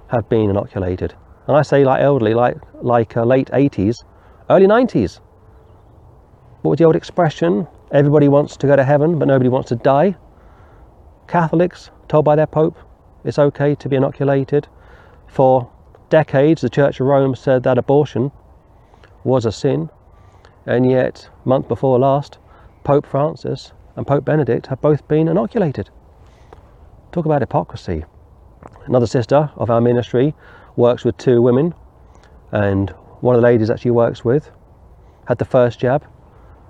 have 0.07 0.29
been 0.29 0.49
inoculated. 0.49 1.15
And 1.47 1.57
I 1.57 1.63
say 1.63 1.83
like 1.83 2.01
elderly, 2.01 2.33
like 2.33 2.57
like 2.81 3.17
uh, 3.17 3.23
late 3.23 3.47
80s, 3.47 4.03
early 4.49 4.67
90s. 4.67 5.19
What 6.61 6.71
was 6.71 6.77
the 6.77 6.85
old 6.85 6.95
expression? 6.95 7.67
Everybody 7.91 8.27
wants 8.27 8.57
to 8.57 8.67
go 8.67 8.75
to 8.75 8.83
heaven, 8.83 9.19
but 9.19 9.27
nobody 9.27 9.49
wants 9.49 9.69
to 9.69 9.75
die. 9.75 10.15
Catholics 11.27 11.91
told 12.07 12.25
by 12.25 12.35
their 12.35 12.47
Pope 12.47 12.77
it's 13.23 13.37
okay 13.37 13.75
to 13.75 13.89
be 13.89 13.95
inoculated. 13.95 14.67
For 15.27 15.69
decades, 16.09 16.61
the 16.61 16.69
Church 16.69 16.99
of 16.99 17.07
Rome 17.07 17.35
said 17.35 17.63
that 17.63 17.77
abortion 17.77 18.31
was 19.23 19.45
a 19.45 19.51
sin, 19.51 19.89
and 20.65 20.89
yet, 20.89 21.29
month 21.43 21.67
before 21.67 21.99
last, 21.99 22.39
Pope 22.83 23.05
Francis 23.05 23.71
and 23.95 24.07
Pope 24.07 24.25
Benedict 24.25 24.67
have 24.67 24.81
both 24.81 25.07
been 25.07 25.27
inoculated. 25.27 25.89
Talk 27.11 27.25
about 27.25 27.41
hypocrisy. 27.41 28.03
Another 28.85 29.07
sister 29.07 29.51
of 29.55 29.69
our 29.69 29.81
ministry 29.81 30.33
works 30.75 31.05
with 31.05 31.17
two 31.17 31.41
women, 31.41 31.73
and 32.51 32.89
one 33.21 33.35
of 33.35 33.41
the 33.41 33.47
ladies 33.47 33.67
that 33.67 33.79
she 33.79 33.91
works 33.91 34.25
with 34.25 34.51
had 35.27 35.37
the 35.37 35.45
first 35.45 35.79
jab 35.79 36.03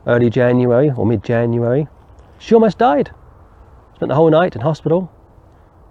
early 0.08 0.30
January 0.30 0.92
or 0.96 1.06
mid 1.06 1.24
January. 1.24 1.88
She 2.40 2.54
almost 2.54 2.78
died. 2.78 3.12
Spent 3.96 4.10
the 4.10 4.16
whole 4.16 4.30
night 4.30 4.56
in 4.56 4.62
hospital, 4.62 5.12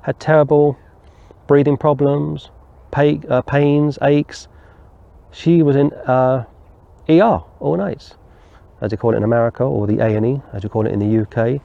had 0.02 0.20
terrible 0.20 0.78
breathing 1.46 1.76
problems, 1.76 2.50
uh, 2.94 3.42
pains, 3.42 3.98
aches. 4.02 4.48
She 5.32 5.62
was 5.62 5.76
in 5.76 5.92
uh, 6.06 6.44
ER 7.08 7.42
all 7.60 7.76
night, 7.76 8.14
as 8.80 8.90
they 8.90 8.96
call 8.96 9.14
it 9.14 9.16
in 9.16 9.24
America, 9.24 9.64
or 9.64 9.86
the 9.86 9.98
A&E, 9.98 10.40
as 10.52 10.62
you 10.62 10.68
call 10.68 10.86
it 10.86 10.92
in 10.92 11.00
the 11.00 11.22
UK. 11.22 11.60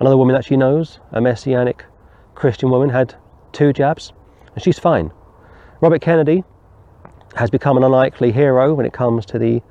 Another 0.00 0.16
woman 0.16 0.34
that 0.34 0.44
she 0.44 0.56
knows, 0.56 1.00
a 1.12 1.20
messianic 1.20 1.84
Christian 2.34 2.70
woman, 2.70 2.90
had 2.90 3.14
two 3.52 3.72
jabs, 3.72 4.12
and 4.54 4.62
she's 4.62 4.78
fine. 4.78 5.10
Robert 5.80 6.02
Kennedy 6.02 6.44
has 7.36 7.50
become 7.50 7.76
an 7.76 7.84
unlikely 7.84 8.32
hero 8.32 8.74
when 8.74 8.84
it 8.84 8.92
comes 8.92 9.24
to 9.26 9.38
the 9.38 9.62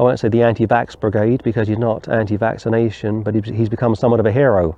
I 0.00 0.02
won't 0.02 0.18
say 0.18 0.30
the 0.30 0.42
anti-vax 0.42 0.98
brigade 0.98 1.42
because 1.42 1.68
he's 1.68 1.76
not 1.76 2.08
anti-vaccination, 2.08 3.22
but 3.22 3.34
he's 3.34 3.68
become 3.68 3.94
somewhat 3.94 4.18
of 4.18 4.24
a 4.24 4.32
hero 4.32 4.74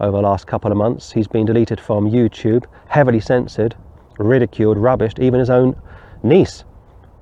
over 0.00 0.16
the 0.16 0.22
last 0.22 0.48
couple 0.48 0.72
of 0.72 0.76
months. 0.76 1.12
He's 1.12 1.28
been 1.28 1.46
deleted 1.46 1.78
from 1.78 2.10
YouTube, 2.10 2.64
heavily 2.88 3.20
censored, 3.20 3.76
ridiculed, 4.18 4.76
rubbished. 4.76 5.22
Even 5.22 5.38
his 5.38 5.48
own 5.48 5.80
niece, 6.24 6.64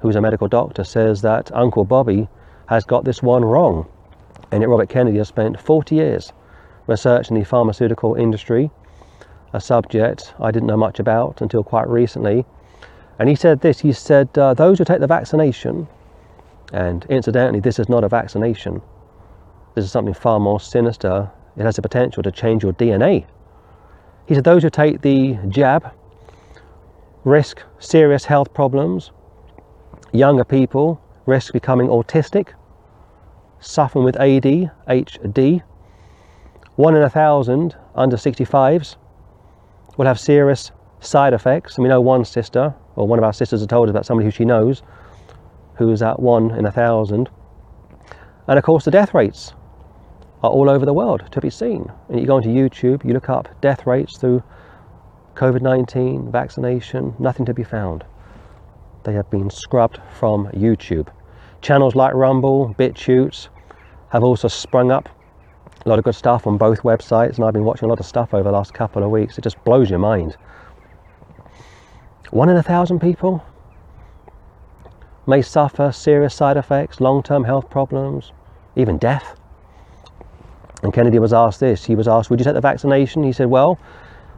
who's 0.01 0.17
a 0.17 0.21
medical 0.23 0.49
doctor, 0.49 0.83
says 0.83 1.21
that 1.21 1.55
Uncle 1.55 1.85
Bobby 1.85 2.27
has 2.69 2.87
got 2.87 3.05
this 3.05 3.23
one 3.23 3.45
wrong. 3.45 3.87
And 4.51 4.63
yet 4.63 4.71
Robert 4.71 4.89
Kennedy 4.89 5.19
has 5.19 5.29
spent 5.29 5.61
40 5.61 5.95
years 5.95 6.33
researching 6.87 7.39
the 7.39 7.45
pharmaceutical 7.45 8.15
industry, 8.15 8.71
a 9.53 9.61
subject 9.61 10.33
I 10.41 10.53
didn't 10.53 10.69
know 10.69 10.79
much 10.79 10.99
about 10.99 11.43
until 11.43 11.63
quite 11.63 11.87
recently. 11.87 12.47
And 13.19 13.29
he 13.29 13.35
said 13.35 13.61
this, 13.61 13.81
he 13.81 13.93
said, 13.93 14.31
uh, 14.39 14.55
those 14.55 14.79
who 14.79 14.87
take 14.87 15.01
the 15.01 15.07
vaccination, 15.07 15.87
and 16.73 17.07
incidentally, 17.09 17.61
this 17.61 17.79
is 17.79 17.89
not 17.89 18.03
a 18.03 18.09
vaccination. 18.09 18.83
This 19.75 19.85
is 19.85 19.93
something 19.93 20.15
far 20.15 20.41
more 20.41 20.61
sinister 20.61 21.31
it 21.57 21.65
has 21.65 21.77
the 21.77 21.83
potential 21.83 22.23
to 22.23 22.31
change 22.31 22.63
your 22.63 22.73
DNA. 22.73 23.27
He 24.27 24.35
said 24.35 24.45
those 24.45 24.63
who 24.63 24.71
take 24.71 25.03
the 25.03 25.39
jab 25.49 25.93
risk 27.25 27.63
serious 27.79 28.25
health 28.25 28.55
problems. 28.55 29.11
Younger 30.13 30.45
people 30.45 31.01
risk 31.27 31.53
becoming 31.53 31.89
autistic, 31.89 32.55
suffering 33.61 34.05
with 34.05 34.17
AD, 34.17 34.71
HD. 34.89 35.63
One 36.77 36.97
in 36.97 37.03
a 37.03 37.11
thousand 37.11 37.77
under 37.95 38.17
65s 38.17 38.97
will 39.99 40.07
have 40.07 40.19
serious 40.19 40.73
side 41.01 41.35
effects. 41.35 41.77
And 41.77 41.83
we 41.83 41.89
know 41.89 42.01
one 42.01 42.25
sister, 42.25 42.75
or 42.97 43.07
one 43.07 43.19
of 43.19 43.25
our 43.25 43.33
sisters, 43.33 43.61
has 43.61 43.67
told 43.67 43.89
us 43.89 43.91
about 43.91 44.07
somebody 44.07 44.25
who 44.25 44.31
she 44.31 44.45
knows 44.45 44.83
who 45.77 45.91
is 45.91 46.03
at 46.03 46.21
one 46.21 46.51
in 46.53 46.67
a 46.67 46.73
thousand. 46.73 47.29
And 48.49 48.59
of 48.59 48.65
course, 48.65 48.85
the 48.85 48.91
death 48.91 49.15
rates 49.15 49.55
are 50.43 50.51
all 50.51 50.69
over 50.69 50.85
the 50.85 50.93
world 50.93 51.23
to 51.31 51.41
be 51.41 51.51
seen. 51.51 51.91
And 52.09 52.21
you 52.21 52.27
go 52.27 52.37
onto 52.37 52.49
YouTube, 52.49 53.05
you 53.05 53.13
look 53.13 53.29
up 53.29 53.49
death 53.61 53.87
rates 53.87 54.19
through 54.19 54.43
COVID 55.35 55.63
19, 55.63 56.31
vaccination, 56.31 57.15
nothing 57.19 57.47
to 57.47 57.55
be 57.55 57.65
found. 57.65 58.05
They 59.05 59.15
have 59.15 59.31
been 59.31 59.51
scrubbed 59.51 60.01
from 60.19 60.47
YouTube. 60.49 61.09
Channels 61.61 61.95
like 61.95 62.15
Rumble, 62.15 62.75
BitChute 62.79 63.49
have 64.11 64.23
also 64.23 64.49
sprung 64.49 64.91
up. 64.91 65.09
A 65.85 65.89
lot 65.89 65.99
of 65.99 66.05
good 66.05 66.15
stuff 66.15 66.47
on 66.47 66.59
both 66.59 66.83
websites, 66.83 67.37
and 67.37 67.45
I've 67.45 67.55
been 67.55 67.65
watching 67.65 67.87
a 67.87 67.89
lot 67.89 67.99
of 67.99 68.07
stuff 68.07 68.35
over 68.35 68.45
the 68.45 68.53
last 68.53 68.75
couple 68.75 69.03
of 69.03 69.11
weeks. 69.11 69.39
It 69.39 69.43
just 69.43 69.63
blows 69.65 69.91
your 69.91 69.99
mind. 69.99 70.37
One 72.31 72.49
in 72.49 72.57
a 72.57 72.63
thousand 72.63 73.01
people 73.01 73.45
may 75.27 75.43
suffer 75.43 75.93
serious 75.93 76.35
side 76.35 76.57
effects, 76.57 77.01
long 77.01 77.23
term 77.23 77.45
health 77.45 77.71
problems, 77.71 78.33
even 78.77 78.99
death. 78.99 79.39
And 80.83 80.93
Kennedy 80.93 81.19
was 81.19 81.33
asked 81.33 81.61
this. 81.61 81.85
He 81.85 81.95
was 81.95 82.09
asked, 82.09 82.31
Would 82.31 82.41
you 82.41 82.45
take 82.45 82.55
the 82.55 82.61
vaccination? 82.61 83.23
He 83.23 83.33
said, 83.33 83.47
Well, 83.47 83.79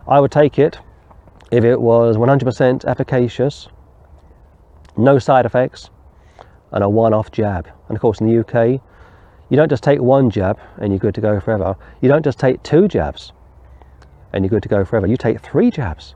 I 0.07 0.21
would 0.21 0.31
take 0.31 0.59
it 0.59 0.79
if 1.51 1.65
it 1.65 1.81
was 1.81 2.17
100% 2.17 2.85
efficacious, 2.85 3.69
no 4.97 5.19
side 5.19 5.47
effects, 5.47 5.91
and 6.73 6.85
a 6.85 6.89
one 6.89 7.15
off 7.15 7.31
jab. 7.31 7.69
And 7.89 7.97
of 7.97 8.01
course, 8.03 8.21
in 8.21 8.27
the 8.27 8.41
UK, 8.41 8.81
you 9.49 9.57
don't 9.57 9.69
just 9.69 9.83
take 9.83 10.01
one 10.01 10.31
jab 10.31 10.59
and 10.79 10.93
you're 10.93 10.99
good 10.99 11.15
to 11.15 11.21
go 11.21 11.41
forever. 11.41 11.77
You 12.01 12.09
don't 12.09 12.25
just 12.25 12.39
take 12.39 12.63
two 12.63 12.89
jabs 12.89 13.33
and 14.33 14.45
you're 14.45 14.51
good 14.51 14.65
to 14.65 14.69
go 14.69 14.85
forever. 14.85 15.07
You 15.07 15.17
take 15.17 15.41
three 15.41 15.71
jabs. 15.71 16.15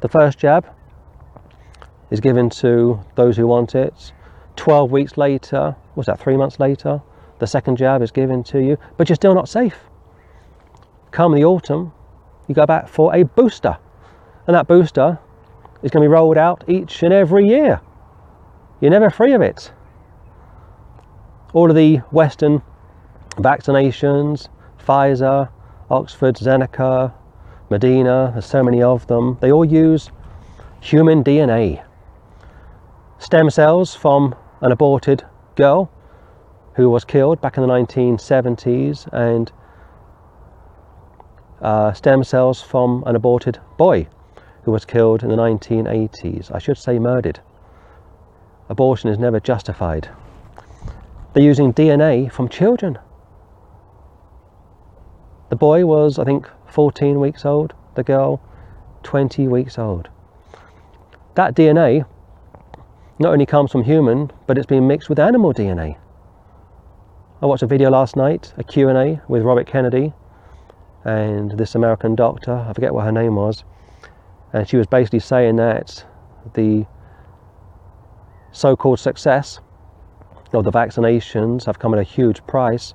The 0.00 0.08
first 0.08 0.38
jab 0.38 0.66
is 2.12 2.20
given 2.20 2.48
to 2.50 3.00
those 3.16 3.36
who 3.36 3.48
want 3.48 3.74
it. 3.74 4.12
12 4.54 4.92
weeks 4.92 5.16
later, 5.16 5.74
was 5.96 6.06
that 6.06 6.20
three 6.20 6.36
months 6.36 6.60
later? 6.60 7.02
the 7.42 7.46
second 7.48 7.76
jab 7.76 8.02
is 8.02 8.12
given 8.12 8.44
to 8.44 8.62
you, 8.62 8.78
but 8.96 9.08
you're 9.08 9.16
still 9.16 9.34
not 9.34 9.48
safe. 9.48 9.76
Come 11.10 11.34
the 11.34 11.44
autumn, 11.44 11.92
you 12.46 12.54
go 12.54 12.66
back 12.66 12.86
for 12.86 13.12
a 13.12 13.24
booster, 13.24 13.76
and 14.46 14.54
that 14.54 14.68
booster 14.68 15.18
is 15.82 15.90
going 15.90 16.04
to 16.04 16.08
be 16.08 16.12
rolled 16.12 16.38
out 16.38 16.62
each 16.68 17.02
and 17.02 17.12
every 17.12 17.48
year. 17.48 17.80
You're 18.80 18.92
never 18.92 19.10
free 19.10 19.32
of 19.32 19.42
it. 19.42 19.72
All 21.52 21.68
of 21.68 21.74
the 21.74 21.96
Western 22.12 22.62
vaccinations, 23.32 24.48
Pfizer, 24.78 25.48
Oxford, 25.90 26.36
Zeneca, 26.36 27.12
Moderna, 27.72 28.32
there's 28.32 28.46
so 28.46 28.62
many 28.62 28.84
of 28.84 29.04
them, 29.08 29.36
they 29.40 29.50
all 29.50 29.64
use 29.64 30.12
human 30.80 31.24
DNA. 31.24 31.82
Stem 33.22 33.50
cells 33.50 33.94
from 33.94 34.34
an 34.62 34.72
aborted 34.72 35.24
girl 35.54 35.88
who 36.74 36.90
was 36.90 37.04
killed 37.04 37.40
back 37.40 37.56
in 37.56 37.62
the 37.62 37.68
1970s, 37.68 39.06
and 39.12 39.52
uh, 41.60 41.92
stem 41.92 42.24
cells 42.24 42.60
from 42.60 43.04
an 43.06 43.14
aborted 43.14 43.60
boy 43.78 44.08
who 44.64 44.72
was 44.72 44.84
killed 44.84 45.22
in 45.22 45.28
the 45.28 45.36
1980s. 45.36 46.52
I 46.52 46.58
should 46.58 46.76
say 46.76 46.98
murdered. 46.98 47.38
Abortion 48.68 49.08
is 49.08 49.20
never 49.20 49.38
justified. 49.38 50.08
They're 51.32 51.44
using 51.44 51.72
DNA 51.72 52.30
from 52.30 52.48
children. 52.48 52.98
The 55.48 55.56
boy 55.56 55.86
was, 55.86 56.18
I 56.18 56.24
think, 56.24 56.50
14 56.66 57.20
weeks 57.20 57.44
old, 57.44 57.72
the 57.94 58.02
girl, 58.02 58.42
20 59.04 59.46
weeks 59.46 59.78
old. 59.78 60.08
That 61.36 61.54
DNA 61.54 62.04
not 63.22 63.32
only 63.32 63.46
comes 63.46 63.70
from 63.70 63.84
human, 63.84 64.30
but 64.46 64.58
it's 64.58 64.66
been 64.66 64.86
mixed 64.86 65.08
with 65.08 65.18
animal 65.18 65.54
DNA. 65.54 65.96
I 67.40 67.46
watched 67.46 67.62
a 67.62 67.66
video 67.66 67.90
last 67.90 68.16
night, 68.16 68.52
a 68.58 68.64
Q&A 68.64 69.20
with 69.28 69.42
Robert 69.42 69.66
Kennedy 69.66 70.12
and 71.04 71.52
this 71.52 71.74
American 71.74 72.14
doctor, 72.14 72.52
I 72.52 72.72
forget 72.72 72.92
what 72.92 73.04
her 73.04 73.12
name 73.12 73.36
was, 73.36 73.64
and 74.52 74.68
she 74.68 74.76
was 74.76 74.86
basically 74.86 75.20
saying 75.20 75.56
that 75.56 76.04
the 76.54 76.84
so-called 78.52 78.98
success 78.98 79.60
of 80.52 80.64
the 80.64 80.70
vaccinations 80.70 81.64
have 81.64 81.78
come 81.78 81.94
at 81.94 82.00
a 82.00 82.04
huge 82.04 82.46
price. 82.46 82.94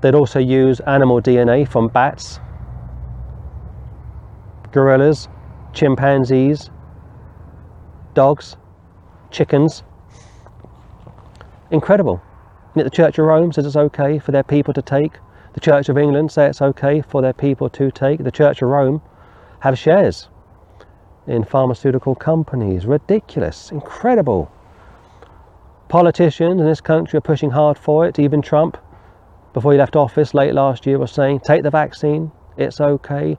They'd 0.00 0.14
also 0.14 0.38
use 0.38 0.80
animal 0.80 1.20
DNA 1.20 1.68
from 1.68 1.88
bats, 1.88 2.40
gorillas, 4.72 5.28
chimpanzees, 5.72 6.70
dogs, 8.14 8.56
chickens. 9.30 9.82
Incredible. 11.70 12.20
Yet 12.74 12.84
the 12.84 12.90
Church 12.90 13.18
of 13.18 13.26
Rome 13.26 13.52
says 13.52 13.66
it's 13.66 13.76
okay 13.76 14.18
for 14.18 14.32
their 14.32 14.42
people 14.42 14.72
to 14.74 14.82
take. 14.82 15.18
The 15.54 15.60
Church 15.60 15.88
of 15.88 15.98
England 15.98 16.30
say 16.30 16.46
it's 16.46 16.62
okay 16.62 17.00
for 17.02 17.20
their 17.20 17.32
people 17.32 17.68
to 17.70 17.90
take. 17.90 18.22
The 18.22 18.30
Church 18.30 18.62
of 18.62 18.68
Rome 18.68 19.02
have 19.60 19.78
shares 19.78 20.28
in 21.26 21.44
pharmaceutical 21.44 22.14
companies. 22.14 22.86
Ridiculous, 22.86 23.70
incredible. 23.70 24.50
Politicians 25.88 26.60
in 26.60 26.66
this 26.66 26.80
country 26.80 27.18
are 27.18 27.22
pushing 27.22 27.50
hard 27.50 27.78
for 27.78 28.06
it. 28.06 28.18
Even 28.18 28.42
Trump, 28.42 28.76
before 29.52 29.72
he 29.72 29.78
left 29.78 29.96
office 29.96 30.34
late 30.34 30.54
last 30.54 30.86
year, 30.86 30.98
was 30.98 31.10
saying, 31.10 31.40
take 31.40 31.62
the 31.62 31.70
vaccine, 31.70 32.30
it's 32.56 32.80
okay. 32.80 33.38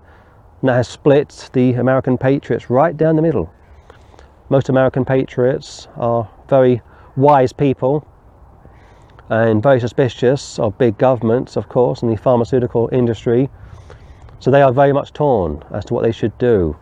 And 0.62 0.70
that 0.70 0.76
has 0.76 0.88
split 0.88 1.50
the 1.54 1.74
American 1.74 2.18
patriots 2.18 2.70
right 2.70 2.96
down 2.96 3.16
the 3.16 3.22
middle. 3.22 3.52
Most 4.50 4.70
American 4.70 5.06
patriots 5.06 5.88
are 5.96 6.28
very 6.50 6.82
wise 7.16 7.54
people 7.54 8.08
and 9.30 9.62
very 9.62 9.80
suspicious 9.80 10.58
of 10.58 10.76
big 10.80 10.98
governments, 10.98 11.56
of 11.56 11.70
course, 11.70 12.02
and 12.02 12.12
the 12.12 12.18
pharmaceutical 12.18 12.90
industry. 12.92 13.48
So 14.40 14.50
they 14.50 14.64
are 14.64 14.74
very 14.74 14.92
much 14.92 15.14
torn 15.14 15.64
as 15.72 15.86
to 15.86 15.94
what 15.94 16.02
they 16.02 16.12
should 16.12 16.36
do. 16.40 16.76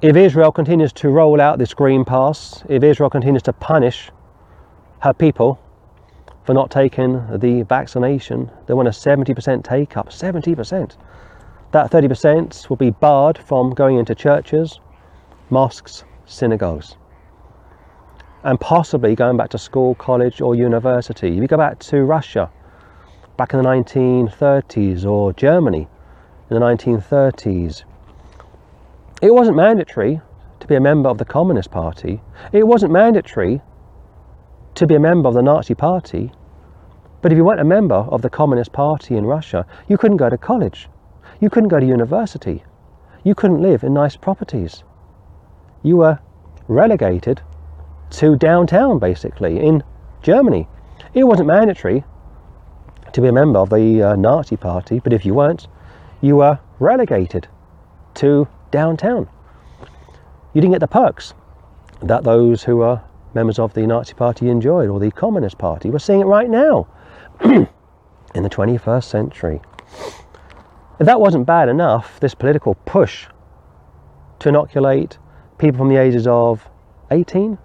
If 0.00 0.14
Israel 0.14 0.52
continues 0.52 0.92
to 0.94 1.08
roll 1.08 1.40
out 1.40 1.58
this 1.58 1.74
green 1.74 2.04
pass, 2.04 2.62
if 2.68 2.84
Israel 2.84 3.10
continues 3.10 3.42
to 3.44 3.52
punish 3.52 4.12
her 5.00 5.12
people 5.12 5.58
for 6.44 6.54
not 6.54 6.70
taking 6.70 7.26
the 7.36 7.62
vaccination, 7.62 8.52
they 8.66 8.74
want 8.74 8.86
a 8.86 8.92
70% 8.92 9.64
take 9.64 9.96
up. 9.96 10.10
70%. 10.10 10.96
That 11.72 11.90
30% 11.90 12.70
will 12.70 12.76
be 12.76 12.90
barred 12.90 13.36
from 13.38 13.70
going 13.70 13.98
into 13.98 14.14
churches, 14.14 14.78
mosques, 15.50 16.04
synagogues 16.26 16.96
and 18.44 18.60
possibly 18.60 19.14
going 19.14 19.36
back 19.36 19.50
to 19.50 19.58
school, 19.58 19.94
college, 19.96 20.40
or 20.40 20.54
university. 20.54 21.28
If 21.28 21.42
you 21.42 21.46
go 21.46 21.56
back 21.56 21.78
to 21.80 22.04
Russia 22.04 22.50
back 23.36 23.52
in 23.52 23.62
the 23.62 23.68
1930s 23.68 25.04
or 25.04 25.32
Germany 25.32 25.88
in 26.50 26.54
the 26.54 26.60
1930s, 26.60 27.84
it 29.20 29.34
wasn't 29.34 29.56
mandatory 29.56 30.20
to 30.60 30.66
be 30.66 30.76
a 30.76 30.80
member 30.80 31.08
of 31.08 31.18
the 31.18 31.24
Communist 31.24 31.70
Party. 31.70 32.20
It 32.52 32.66
wasn't 32.66 32.92
mandatory 32.92 33.60
to 34.76 34.86
be 34.86 34.94
a 34.94 35.00
member 35.00 35.28
of 35.28 35.34
the 35.34 35.42
Nazi 35.42 35.74
Party. 35.74 36.32
But 37.20 37.32
if 37.32 37.36
you 37.36 37.44
weren't 37.44 37.60
a 37.60 37.64
member 37.64 37.96
of 37.96 38.22
the 38.22 38.30
Communist 38.30 38.72
Party 38.72 39.16
in 39.16 39.26
Russia, 39.26 39.66
you 39.88 39.98
couldn't 39.98 40.18
go 40.18 40.30
to 40.30 40.38
college. 40.38 40.88
You 41.40 41.50
couldn't 41.50 41.68
go 41.68 41.80
to 41.80 41.86
university. 41.86 42.62
You 43.24 43.34
couldn't 43.34 43.60
live 43.60 43.82
in 43.82 43.92
nice 43.92 44.16
properties. 44.16 44.84
You 45.82 45.96
were 45.98 46.18
relegated 46.66 47.40
to 48.10 48.36
downtown, 48.36 48.98
basically, 48.98 49.60
in 49.60 49.82
Germany. 50.22 50.68
It 51.14 51.24
wasn't 51.24 51.48
mandatory 51.48 52.04
to 53.12 53.20
be 53.20 53.28
a 53.28 53.32
member 53.32 53.58
of 53.58 53.70
the 53.70 54.02
uh, 54.02 54.16
Nazi 54.16 54.56
Party, 54.56 54.98
but 54.98 55.12
if 55.12 55.24
you 55.24 55.34
weren't, 55.34 55.68
you 56.20 56.36
were 56.36 56.58
relegated 56.78 57.48
to 58.14 58.48
downtown. 58.70 59.28
You 60.52 60.60
didn't 60.60 60.72
get 60.72 60.80
the 60.80 60.88
perks 60.88 61.34
that 62.02 62.24
those 62.24 62.64
who 62.64 62.78
were 62.78 63.00
members 63.34 63.58
of 63.58 63.74
the 63.74 63.86
Nazi 63.86 64.14
Party 64.14 64.48
enjoyed 64.48 64.88
or 64.88 65.00
the 65.00 65.10
Communist 65.10 65.58
Party. 65.58 65.90
We're 65.90 65.98
seeing 65.98 66.20
it 66.20 66.24
right 66.26 66.48
now 66.48 66.88
in 67.44 67.68
the 68.34 68.50
21st 68.50 69.04
century. 69.04 69.60
If 70.98 71.06
that 71.06 71.20
wasn't 71.20 71.46
bad 71.46 71.68
enough, 71.68 72.18
this 72.20 72.34
political 72.34 72.74
push 72.74 73.26
to 74.40 74.48
inoculate 74.48 75.18
people 75.58 75.78
from 75.78 75.88
the 75.88 75.96
ages 75.96 76.26
of 76.26 76.68
18 77.10 77.58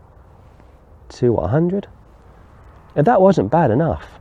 to 1.10 1.32
100. 1.32 1.88
If 2.96 3.06
that 3.06 3.22
wasn't 3.22 3.52
bad 3.52 3.72
enough, 3.72 4.20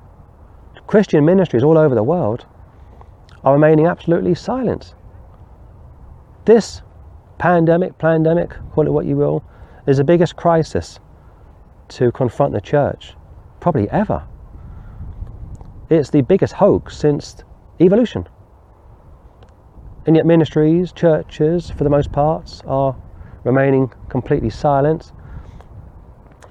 Christian 0.86 1.24
ministries 1.24 1.62
all 1.62 1.78
over 1.78 1.94
the 1.94 2.02
world 2.02 2.46
are 3.44 3.54
remaining 3.54 3.86
absolutely 3.86 4.34
silent. 4.34 4.94
This 6.44 6.82
pandemic, 7.38 7.98
pandemic, 7.98 8.54
call 8.72 8.86
it 8.86 8.90
what 8.90 9.06
you 9.06 9.16
will, 9.16 9.44
is 9.86 9.96
the 9.96 10.04
biggest 10.04 10.36
crisis 10.36 11.00
to 11.88 12.12
confront 12.12 12.52
the 12.52 12.60
church, 12.60 13.14
probably 13.60 13.88
ever. 13.90 14.24
It's 15.90 16.10
the 16.10 16.22
biggest 16.22 16.54
hoax 16.54 16.96
since 16.96 17.36
evolution. 17.80 18.28
And 20.06 20.16
yet, 20.16 20.26
ministries, 20.26 20.92
churches, 20.92 21.70
for 21.70 21.84
the 21.84 21.90
most 21.90 22.12
part, 22.12 22.60
are 22.66 22.96
remaining 23.44 23.90
completely 24.08 24.50
silent 24.50 25.12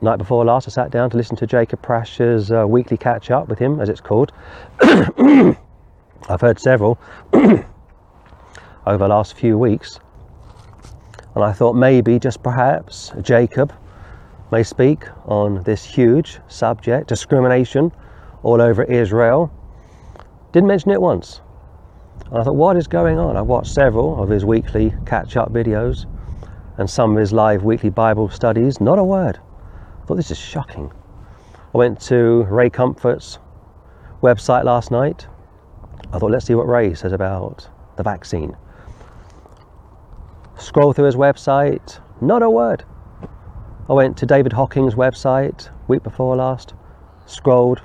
night 0.01 0.17
before 0.17 0.43
last, 0.43 0.67
I 0.67 0.71
sat 0.71 0.91
down 0.91 1.09
to 1.11 1.17
listen 1.17 1.35
to 1.37 1.47
Jacob 1.47 1.81
Prasch's 1.81 2.51
uh, 2.51 2.65
weekly 2.67 2.97
catch 2.97 3.29
up 3.29 3.47
with 3.47 3.59
him, 3.59 3.79
as 3.79 3.89
it's 3.89 4.01
called. 4.01 4.31
I've 4.81 6.41
heard 6.41 6.59
several 6.59 6.99
over 7.33 8.97
the 8.97 9.07
last 9.07 9.35
few 9.35 9.57
weeks, 9.57 9.99
and 11.35 11.43
I 11.43 11.51
thought 11.51 11.73
maybe, 11.73 12.17
just 12.19 12.41
perhaps, 12.41 13.11
Jacob 13.21 13.73
may 14.51 14.63
speak 14.63 15.05
on 15.25 15.63
this 15.63 15.85
huge 15.85 16.39
subject 16.47 17.07
discrimination 17.07 17.91
all 18.43 18.61
over 18.61 18.83
Israel. 18.83 19.51
Didn't 20.51 20.67
mention 20.67 20.91
it 20.91 21.01
once. 21.01 21.41
And 22.25 22.39
I 22.39 22.43
thought, 22.43 22.55
what 22.55 22.75
is 22.75 22.87
going 22.87 23.17
on? 23.17 23.37
I 23.37 23.41
watched 23.41 23.71
several 23.71 24.21
of 24.21 24.29
his 24.29 24.45
weekly 24.45 24.93
catch 25.05 25.37
up 25.37 25.53
videos 25.53 26.05
and 26.77 26.89
some 26.89 27.11
of 27.11 27.17
his 27.17 27.33
live 27.33 27.63
weekly 27.63 27.89
Bible 27.89 28.29
studies. 28.29 28.81
Not 28.81 28.99
a 28.99 29.03
word 29.03 29.39
thought 30.11 30.17
this 30.17 30.31
is 30.31 30.37
shocking. 30.37 30.91
I 31.73 31.77
went 31.77 32.01
to 32.01 32.43
Ray 32.49 32.69
Comfort's 32.69 33.39
website 34.21 34.65
last 34.65 34.91
night. 34.91 35.25
I 36.11 36.19
thought, 36.19 36.31
let's 36.31 36.45
see 36.45 36.53
what 36.53 36.67
Ray 36.67 36.93
says 36.95 37.13
about 37.13 37.69
the 37.95 38.03
vaccine. 38.03 38.57
Scroll 40.57 40.91
through 40.91 41.05
his 41.05 41.15
website, 41.15 42.01
not 42.19 42.43
a 42.43 42.49
word. 42.49 42.83
I 43.89 43.93
went 43.93 44.17
to 44.17 44.25
David 44.25 44.51
Hocking's 44.51 44.95
website 44.95 45.69
week 45.87 46.03
before 46.03 46.35
last, 46.35 46.73
scrolled 47.25 47.81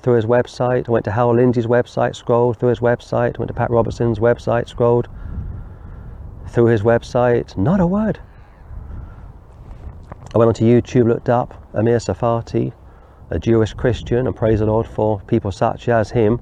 through 0.00 0.14
his 0.14 0.24
website. 0.24 0.88
I 0.88 0.92
went 0.92 1.04
to 1.04 1.10
Hal 1.10 1.34
Lindsey's 1.34 1.66
website, 1.66 2.16
scrolled 2.16 2.58
through 2.58 2.70
his 2.70 2.80
website. 2.80 3.36
I 3.36 3.40
went 3.40 3.48
to 3.48 3.54
Pat 3.54 3.70
Robertson's 3.70 4.20
website, 4.20 4.70
scrolled 4.70 5.06
through 6.48 6.66
his 6.66 6.82
website, 6.82 7.56
not 7.56 7.80
a 7.80 7.86
word. 7.86 8.20
I 10.34 10.38
went 10.38 10.48
onto 10.48 10.64
YouTube, 10.64 11.08
looked 11.08 11.28
up 11.28 11.54
Amir 11.74 11.98
Tsarfati, 11.98 12.72
a 13.30 13.38
Jewish 13.38 13.74
Christian, 13.74 14.26
and 14.26 14.34
praise 14.34 14.58
the 14.60 14.66
Lord 14.66 14.86
for 14.86 15.20
people 15.22 15.52
such 15.52 15.88
as 15.88 16.10
him, 16.10 16.40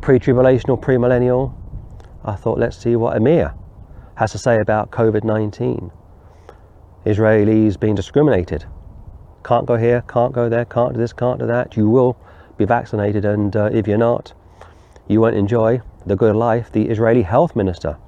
pre 0.00 0.18
tribulational, 0.18 0.80
pre 0.80 0.98
millennial. 0.98 1.56
I 2.24 2.34
thought, 2.34 2.58
let's 2.58 2.76
see 2.76 2.96
what 2.96 3.16
Amir 3.16 3.54
has 4.16 4.32
to 4.32 4.38
say 4.38 4.60
about 4.60 4.90
COVID 4.90 5.24
19. 5.24 5.90
Israelis 7.04 7.78
being 7.78 7.94
discriminated. 7.94 8.64
Can't 9.44 9.66
go 9.66 9.76
here, 9.76 10.02
can't 10.08 10.32
go 10.32 10.48
there, 10.48 10.64
can't 10.64 10.94
do 10.94 11.00
this, 11.00 11.12
can't 11.12 11.38
do 11.38 11.46
that. 11.46 11.76
You 11.76 11.88
will 11.88 12.16
be 12.56 12.64
vaccinated, 12.64 13.24
and 13.24 13.54
uh, 13.54 13.70
if 13.72 13.86
you're 13.86 13.98
not, 13.98 14.32
you 15.06 15.20
won't 15.20 15.36
enjoy 15.36 15.82
the 16.06 16.16
good 16.16 16.34
life. 16.34 16.72
The 16.72 16.88
Israeli 16.88 17.22
health 17.22 17.54
minister 17.54 17.98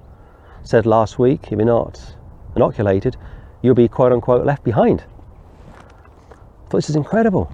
said 0.66 0.84
last 0.84 1.16
week 1.16 1.44
if 1.44 1.52
you're 1.52 1.64
not 1.64 2.16
inoculated, 2.56 3.16
you'll 3.62 3.74
be 3.74 3.86
quote 3.86 4.12
unquote 4.12 4.44
left 4.44 4.64
behind. 4.64 5.04
I 5.70 6.68
thought 6.68 6.78
this 6.78 6.90
is 6.90 6.96
incredible. 6.96 7.50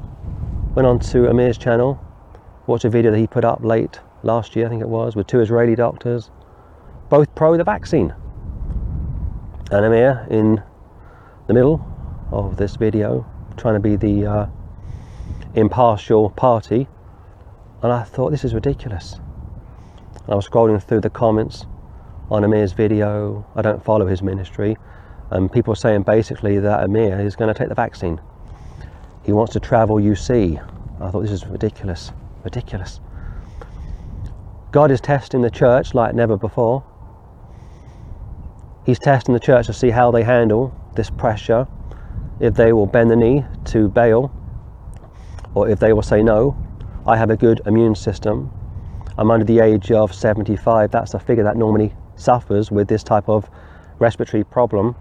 Went 0.75 0.87
on 0.87 0.99
to 1.01 1.29
Amir's 1.29 1.59
channel, 1.59 2.01
watched 2.67 2.87
a 2.87 2.89
video 2.89 3.11
that 3.11 3.19
he 3.19 3.27
put 3.27 3.45
up 3.45 3.63
late 3.63 4.01
last 4.23 4.57
year, 4.57 4.65
I 4.65 4.71
think 4.71 4.81
it 4.81 4.89
was, 4.89 5.15
with 5.15 5.27
two 5.27 5.41
Israeli 5.41 5.75
doctors, 5.75 6.31
both 7.11 7.35
pro 7.35 7.59
the 7.59 7.65
vaccine. 7.65 8.15
And 9.71 9.85
Amir 9.85 10.27
in 10.31 10.63
the 11.49 11.53
middle 11.53 11.85
of 12.31 12.57
this 12.57 12.77
video, 12.77 13.27
trying 13.59 13.75
to 13.75 13.81
be 13.81 13.97
the 13.97 14.27
uh, 14.27 14.47
impartial 15.55 16.31
party, 16.31 16.89
and 17.83 17.93
I 17.93 18.05
thought 18.05 18.31
this 18.31 18.45
is 18.45 18.55
ridiculous. 18.55 19.21
I 20.29 20.35
was 20.35 20.49
scrolling 20.49 20.83
through 20.83 21.01
the 21.01 21.11
comments 21.11 21.67
on 22.31 22.45
Amir's 22.45 22.73
video. 22.73 23.45
I 23.55 23.63
don't 23.63 23.83
follow 23.85 24.07
his 24.07 24.23
ministry, 24.23 24.77
and 25.31 25.51
people 25.51 25.73
are 25.73 25.77
saying 25.77 26.03
basically 26.03 26.59
that 26.59 26.85
Amir 26.85 27.21
is 27.21 27.37
going 27.37 27.53
to 27.53 27.59
take 27.59 27.69
the 27.69 27.75
vaccine. 27.75 28.21
He 29.25 29.33
wants 29.33 29.53
to 29.53 29.61
travel 29.61 29.97
UC. 29.97 30.59
I 31.01 31.11
thought 31.11 31.23
this 31.23 31.31
is 31.31 31.47
ridiculous, 31.47 32.13
ridiculous. 32.45 33.01
God 34.71 34.91
is 34.91 35.01
testing 35.01 35.43
the 35.43 35.51
church 35.51 35.95
like 35.95 36.15
never 36.15 36.37
before. 36.37 36.85
He's 38.87 38.99
testing 38.99 39.35
the 39.35 39.41
church 39.41 39.67
to 39.67 39.73
see 39.73 39.91
how 39.91 40.11
they 40.11 40.23
handle 40.23 40.75
this 40.97 41.11
pressure, 41.11 41.69
if 42.41 42.55
they 42.55 42.73
will 42.73 42.87
bend 42.87 43.11
the 43.11 43.17
knee 43.17 43.45
to 43.67 43.89
Baal, 43.89 44.33
or 45.55 45.69
if 45.69 45.79
they 45.79 45.93
will 45.93 46.03
say, 46.03 46.23
No, 46.23 46.57
I 47.07 47.17
have 47.17 47.31
a 47.31 47.37
good 47.37 47.61
immune 47.67 47.95
system. 47.95 48.51
I'm 49.19 49.31
under 49.31 49.45
the 49.45 49.61
age 49.61 49.93
of 49.93 50.15
75. 50.15 50.91
That's 50.91 51.15
a 51.15 51.21
figure 51.21 51.45
that 51.45 51.57
normally 51.57 51.95
suffers 52.23 52.71
with 52.71 52.89
this 52.89 53.03
type 53.03 53.29
of 53.29 53.51
respiratory 53.99 54.45
problem. 54.45 54.95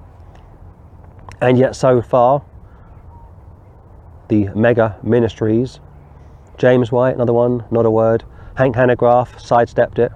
And 1.41 1.57
yet, 1.57 1.75
so 1.75 2.01
far, 2.01 2.43
the 4.27 4.49
mega 4.55 4.97
ministries, 5.03 5.79
James 6.57 6.91
White, 6.91 7.15
another 7.15 7.34
one, 7.34 7.65
not 7.71 7.86
a 7.86 7.91
word, 7.91 8.23
Hank 8.55 8.75
Hanegraaff 8.75 9.39
sidestepped 9.39 9.99
it. 9.99 10.12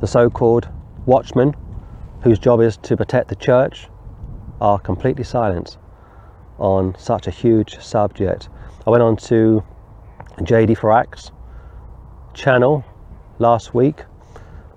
The 0.00 0.06
so 0.06 0.30
called 0.30 0.68
watchmen, 1.06 1.54
whose 2.22 2.38
job 2.38 2.60
is 2.60 2.76
to 2.78 2.96
protect 2.96 3.28
the 3.28 3.36
church, 3.36 3.88
are 4.60 4.78
completely 4.78 5.24
silent 5.24 5.78
on 6.58 6.94
such 6.98 7.26
a 7.26 7.30
huge 7.30 7.80
subject. 7.80 8.48
I 8.86 8.90
went 8.90 9.02
on 9.02 9.16
to 9.16 9.62
JD 10.38 10.76
Farag's 10.76 11.32
channel 12.34 12.84
last 13.38 13.74
week 13.74 14.04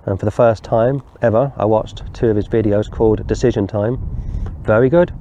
And 0.06 0.20
for 0.20 0.26
the 0.26 0.32
first 0.32 0.64
time 0.64 1.02
ever, 1.22 1.54
I 1.56 1.66
watched 1.66 2.14
two 2.14 2.28
of 2.28 2.36
his 2.36 2.48
videos 2.48 2.92
called 2.92 3.26
Decision 3.26 3.68
Time. 3.68 3.98
Very 4.64 4.90
good. 4.90 5.14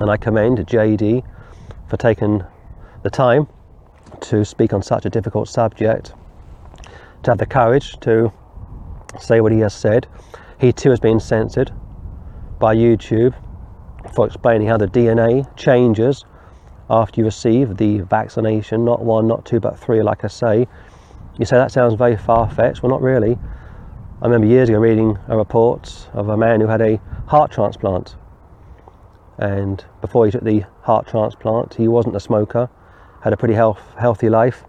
And 0.00 0.10
I 0.10 0.16
commend 0.16 0.58
JD 0.58 1.24
for 1.88 1.96
taking 1.96 2.44
the 3.02 3.10
time 3.10 3.48
to 4.20 4.44
speak 4.44 4.72
on 4.72 4.82
such 4.82 5.06
a 5.06 5.10
difficult 5.10 5.48
subject, 5.48 6.14
to 7.22 7.30
have 7.30 7.38
the 7.38 7.46
courage 7.46 7.98
to 8.00 8.32
say 9.18 9.40
what 9.40 9.52
he 9.52 9.58
has 9.58 9.74
said. 9.74 10.06
He 10.60 10.72
too 10.72 10.90
has 10.90 11.00
been 11.00 11.18
censored 11.18 11.72
by 12.58 12.76
YouTube 12.76 13.34
for 14.14 14.26
explaining 14.26 14.68
how 14.68 14.76
the 14.76 14.86
DNA 14.86 15.44
changes 15.56 16.24
after 16.88 17.20
you 17.20 17.24
receive 17.24 17.76
the 17.76 18.00
vaccination, 18.00 18.84
not 18.84 19.02
one, 19.02 19.26
not 19.26 19.44
two, 19.44 19.60
but 19.60 19.78
three, 19.78 20.02
like 20.02 20.24
I 20.24 20.28
say. 20.28 20.68
You 21.38 21.44
say 21.44 21.56
that 21.56 21.72
sounds 21.72 21.94
very 21.94 22.16
far 22.16 22.50
fetched. 22.50 22.82
Well, 22.82 22.90
not 22.90 23.02
really. 23.02 23.38
I 24.22 24.26
remember 24.26 24.48
years 24.48 24.68
ago 24.68 24.78
reading 24.78 25.18
a 25.28 25.36
report 25.38 26.10
of 26.12 26.28
a 26.28 26.36
man 26.36 26.60
who 26.60 26.66
had 26.66 26.82
a 26.82 27.00
heart 27.26 27.50
transplant. 27.50 28.16
And 29.38 29.82
before 30.02 30.26
he 30.26 30.30
took 30.30 30.44
the 30.44 30.66
heart 30.82 31.06
transplant, 31.06 31.72
he 31.72 31.88
wasn't 31.88 32.14
a 32.14 32.20
smoker, 32.20 32.68
had 33.22 33.32
a 33.32 33.38
pretty 33.38 33.54
health, 33.54 33.80
healthy 33.98 34.28
life. 34.28 34.64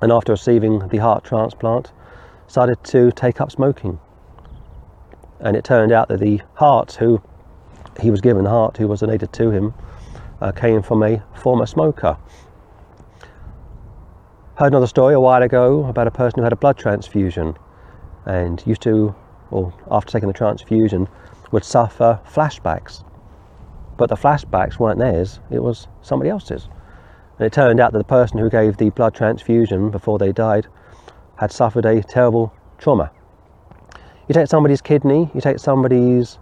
And 0.00 0.12
after 0.12 0.30
receiving 0.30 0.86
the 0.86 0.98
heart 0.98 1.24
transplant, 1.24 1.90
started 2.46 2.84
to 2.84 3.10
take 3.10 3.40
up 3.40 3.50
smoking. 3.50 3.98
And 5.40 5.56
it 5.56 5.64
turned 5.64 5.90
out 5.90 6.06
that 6.06 6.20
the 6.20 6.40
heart 6.54 6.92
who 6.92 7.20
he 8.00 8.12
was 8.12 8.20
given, 8.20 8.44
the 8.44 8.50
heart 8.50 8.76
who 8.76 8.86
was 8.86 9.00
donated 9.00 9.32
to 9.32 9.50
him, 9.50 9.74
uh, 10.40 10.52
came 10.52 10.80
from 10.80 11.02
a 11.02 11.24
former 11.34 11.66
smoker. 11.66 12.16
Heard 14.58 14.68
another 14.68 14.86
story 14.86 15.14
a 15.14 15.18
while 15.18 15.42
ago 15.42 15.86
about 15.86 16.06
a 16.06 16.12
person 16.12 16.38
who 16.38 16.44
had 16.44 16.52
a 16.52 16.56
blood 16.56 16.78
transfusion 16.78 17.56
and 18.26 18.62
used 18.66 18.82
to, 18.82 19.14
or 19.50 19.72
after 19.90 20.12
taking 20.12 20.28
the 20.28 20.34
transfusion, 20.34 21.08
would 21.50 21.64
suffer 21.64 22.20
flashbacks. 22.26 23.04
But 23.96 24.08
the 24.08 24.16
flashbacks 24.16 24.78
weren't 24.78 24.98
theirs, 24.98 25.40
it 25.50 25.62
was 25.62 25.88
somebody 26.02 26.30
else's. 26.30 26.68
And 27.38 27.46
it 27.46 27.52
turned 27.52 27.80
out 27.80 27.92
that 27.92 27.98
the 27.98 28.04
person 28.04 28.38
who 28.38 28.50
gave 28.50 28.76
the 28.76 28.90
blood 28.90 29.14
transfusion 29.14 29.90
before 29.90 30.18
they 30.18 30.32
died 30.32 30.66
had 31.36 31.52
suffered 31.52 31.84
a 31.84 32.02
terrible 32.02 32.52
trauma. 32.78 33.10
You 34.28 34.34
take 34.34 34.48
somebody's 34.48 34.80
kidney, 34.80 35.30
you 35.34 35.40
take 35.40 35.58
somebody's 35.58 36.38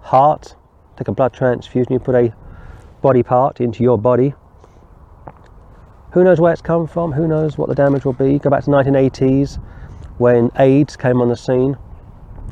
heart, 0.00 0.56
take 0.96 1.08
a 1.08 1.12
blood 1.12 1.32
transfusion, 1.32 1.92
you 1.92 1.98
put 1.98 2.14
a 2.14 2.34
body 3.00 3.22
part 3.22 3.60
into 3.60 3.82
your 3.82 3.98
body. 3.98 4.34
Who 6.12 6.24
knows 6.24 6.40
where 6.40 6.52
it's 6.52 6.60
come 6.60 6.86
from? 6.86 7.12
Who 7.12 7.26
knows 7.26 7.56
what 7.56 7.68
the 7.68 7.74
damage 7.74 8.04
will 8.04 8.12
be? 8.12 8.38
Go 8.38 8.50
back 8.50 8.64
to 8.64 8.70
1980s 8.70 9.58
when 10.18 10.50
AIDS 10.58 10.96
came 10.96 11.20
on 11.20 11.28
the 11.28 11.36
scene. 11.36 11.76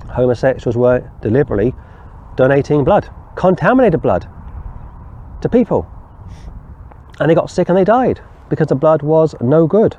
Homosexuals 0.09 0.77
were 0.77 1.11
deliberately 1.21 1.75
donating 2.37 2.85
blood, 2.85 3.09
contaminated 3.37 4.01
blood, 4.01 4.29
to 5.43 5.49
people. 5.49 5.87
And 7.19 7.31
they 7.31 7.35
got 7.35 7.51
sick 7.51 7.69
and 7.69 7.77
they 7.77 7.85
died 7.85 8.21
because 8.49 8.69
the 8.69 8.75
blood 8.75 9.03
was 9.03 9.35
no 9.41 9.67
good. 9.67 9.97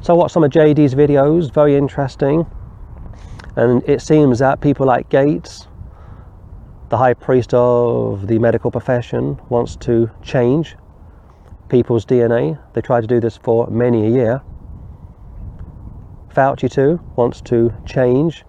So 0.00 0.14
I 0.14 0.16
watched 0.16 0.32
some 0.32 0.42
of 0.42 0.50
JD's 0.50 0.94
videos, 0.94 1.52
very 1.52 1.76
interesting. 1.76 2.46
And 3.56 3.88
it 3.88 4.00
seems 4.00 4.38
that 4.38 4.60
people 4.60 4.86
like 4.86 5.08
Gates, 5.10 5.68
the 6.88 6.96
high 6.96 7.14
priest 7.14 7.54
of 7.54 8.26
the 8.26 8.38
medical 8.38 8.70
profession, 8.70 9.38
wants 9.48 9.76
to 9.76 10.10
change 10.22 10.76
people's 11.72 12.04
DNA. 12.04 12.58
They 12.74 12.82
try 12.82 13.00
to 13.00 13.06
do 13.06 13.18
this 13.18 13.38
for 13.38 13.66
many 13.68 14.06
a 14.06 14.10
year. 14.10 14.42
Fauci 16.28 16.70
too 16.70 17.00
wants 17.16 17.40
to 17.40 17.72
change 17.86 18.44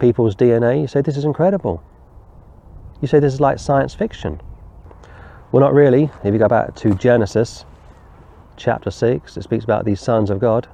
people's 0.00 0.34
DNA. 0.34 0.80
You 0.80 0.88
say 0.88 1.00
this 1.00 1.16
is 1.16 1.24
incredible. 1.24 1.80
You 3.00 3.06
say 3.06 3.20
this 3.20 3.34
is 3.34 3.40
like 3.40 3.60
science 3.60 3.94
fiction. 3.94 4.40
Well, 5.52 5.60
not 5.60 5.74
really. 5.74 6.10
If 6.24 6.32
you 6.32 6.38
go 6.40 6.48
back 6.48 6.74
to 6.74 6.96
Genesis 6.96 7.64
chapter 8.56 8.90
6, 8.90 9.36
it 9.36 9.42
speaks 9.44 9.62
about 9.62 9.84
these 9.84 10.00
sons 10.00 10.28
of 10.28 10.40
God 10.40 10.66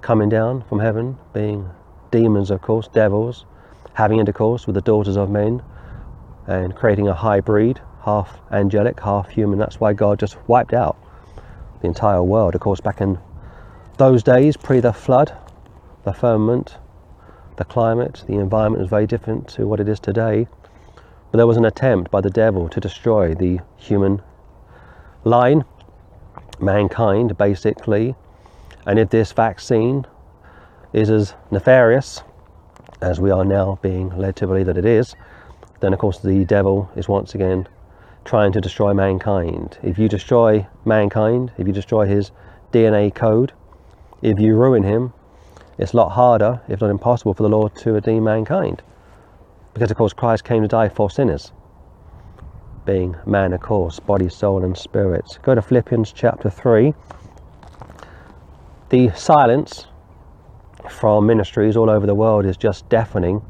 coming 0.00 0.28
down 0.28 0.64
from 0.68 0.80
heaven, 0.80 1.16
being 1.32 1.70
demons, 2.10 2.50
of 2.50 2.60
course, 2.60 2.88
devils, 2.88 3.46
having 3.94 4.18
intercourse 4.18 4.66
with 4.66 4.74
the 4.74 4.82
daughters 4.82 5.16
of 5.16 5.30
men, 5.30 5.62
and 6.48 6.74
creating 6.74 7.06
a 7.06 7.14
hybrid, 7.14 7.80
half 8.08 8.40
angelic, 8.50 8.98
half 9.00 9.28
human. 9.28 9.58
That's 9.58 9.80
why 9.80 9.92
God 9.92 10.18
just 10.18 10.36
wiped 10.48 10.72
out 10.72 10.96
the 11.80 11.86
entire 11.86 12.22
world. 12.22 12.54
Of 12.54 12.62
course, 12.62 12.80
back 12.80 13.02
in 13.02 13.18
those 13.98 14.22
days, 14.22 14.56
pre 14.56 14.80
the 14.80 14.94
flood, 14.94 15.36
the 16.04 16.14
firmament, 16.14 16.78
the 17.56 17.64
climate, 17.64 18.24
the 18.26 18.36
environment 18.36 18.80
was 18.80 18.88
very 18.88 19.06
different 19.06 19.46
to 19.48 19.66
what 19.66 19.78
it 19.78 19.88
is 19.88 20.00
today. 20.00 20.46
But 21.30 21.36
there 21.36 21.46
was 21.46 21.58
an 21.58 21.66
attempt 21.66 22.10
by 22.10 22.22
the 22.22 22.30
devil 22.30 22.70
to 22.70 22.80
destroy 22.80 23.34
the 23.34 23.60
human 23.76 24.22
line, 25.24 25.66
mankind, 26.58 27.36
basically. 27.36 28.14
And 28.86 28.98
if 28.98 29.10
this 29.10 29.32
vaccine 29.32 30.06
is 30.94 31.10
as 31.10 31.34
nefarious 31.50 32.22
as 33.02 33.20
we 33.20 33.30
are 33.30 33.44
now 33.44 33.78
being 33.82 34.08
led 34.16 34.34
to 34.36 34.46
believe 34.46 34.66
that 34.66 34.78
it 34.78 34.86
is, 34.86 35.14
then 35.80 35.92
of 35.92 35.98
course 35.98 36.20
the 36.20 36.46
devil 36.46 36.90
is 36.96 37.06
once 37.06 37.34
again 37.34 37.68
trying 38.28 38.52
to 38.52 38.60
destroy 38.60 38.92
mankind. 38.92 39.78
If 39.82 39.98
you 39.98 40.06
destroy 40.06 40.66
mankind, 40.84 41.50
if 41.56 41.66
you 41.66 41.72
destroy 41.72 42.04
his 42.04 42.30
DNA 42.72 43.14
code, 43.14 43.54
if 44.20 44.38
you 44.38 44.54
ruin 44.54 44.82
him, 44.82 45.14
it's 45.78 45.94
a 45.94 45.96
lot 45.96 46.10
harder, 46.10 46.60
if 46.68 46.82
not 46.82 46.90
impossible, 46.90 47.32
for 47.32 47.42
the 47.42 47.48
Lord 47.48 47.74
to 47.76 47.92
redeem 47.92 48.24
mankind. 48.24 48.82
Because, 49.72 49.90
of 49.90 49.96
course, 49.96 50.12
Christ 50.12 50.44
came 50.44 50.60
to 50.60 50.68
die 50.68 50.90
for 50.90 51.08
sinners, 51.08 51.52
being 52.84 53.16
man, 53.24 53.54
of 53.54 53.62
course, 53.62 53.98
body, 53.98 54.28
soul, 54.28 54.62
and 54.62 54.76
spirit. 54.76 55.24
Go 55.40 55.54
to 55.54 55.62
Philippians 55.62 56.12
chapter 56.12 56.50
3. 56.50 56.92
The 58.90 59.10
silence 59.16 59.86
from 60.90 61.24
ministries 61.26 61.78
all 61.78 61.88
over 61.88 62.06
the 62.06 62.14
world 62.14 62.44
is 62.44 62.58
just 62.58 62.86
deafening, 62.90 63.40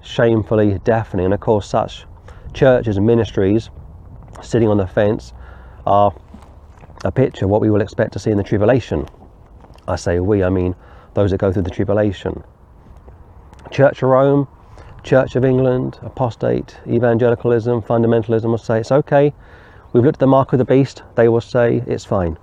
shamefully 0.00 0.78
deafening. 0.84 1.26
And, 1.26 1.34
of 1.34 1.40
course, 1.40 1.68
such 1.68 2.06
churches 2.54 2.96
and 2.96 3.06
ministries 3.06 3.68
sitting 4.42 4.68
on 4.68 4.76
the 4.76 4.86
fence 4.86 5.32
are 5.86 6.14
a 7.04 7.12
picture 7.12 7.46
of 7.46 7.50
what 7.50 7.60
we 7.60 7.70
will 7.70 7.80
expect 7.80 8.12
to 8.12 8.18
see 8.18 8.30
in 8.30 8.36
the 8.36 8.44
tribulation. 8.44 9.06
I 9.88 9.96
say 9.96 10.20
we, 10.20 10.44
I 10.44 10.50
mean 10.50 10.74
those 11.14 11.30
that 11.30 11.38
go 11.38 11.52
through 11.52 11.62
the 11.62 11.70
tribulation. 11.70 12.44
Church 13.70 14.02
of 14.02 14.10
Rome, 14.10 14.48
Church 15.02 15.34
of 15.36 15.44
England, 15.44 15.98
apostate, 16.02 16.78
evangelicalism, 16.86 17.82
fundamentalism 17.82 18.44
will 18.44 18.58
say 18.58 18.80
it's 18.80 18.92
okay. 18.92 19.32
We've 19.92 20.04
looked 20.04 20.16
at 20.16 20.20
the 20.20 20.26
mark 20.26 20.52
of 20.52 20.58
the 20.58 20.64
beast, 20.64 21.02
they 21.16 21.28
will 21.28 21.40
say 21.40 21.82
it's 21.86 22.04
fine. 22.04 22.38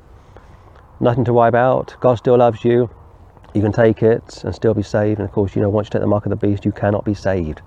Nothing 0.99 1.25
to 1.25 1.33
worry 1.33 1.49
about. 1.49 1.95
God 1.99 2.15
still 2.15 2.37
loves 2.37 2.65
you. 2.65 2.89
You 3.53 3.61
can 3.61 3.71
take 3.71 4.01
it 4.01 4.43
and 4.43 4.53
still 4.53 4.73
be 4.73 4.83
saved. 4.83 5.19
And 5.19 5.27
of 5.27 5.33
course, 5.33 5.55
you 5.55 5.61
know, 5.61 5.69
once 5.69 5.87
you 5.87 5.91
take 5.91 6.01
the 6.01 6.07
mark 6.07 6.25
of 6.25 6.31
the 6.31 6.35
beast, 6.35 6.65
you 6.65 6.71
cannot 6.71 7.05
be 7.05 7.13
saved. 7.13 7.61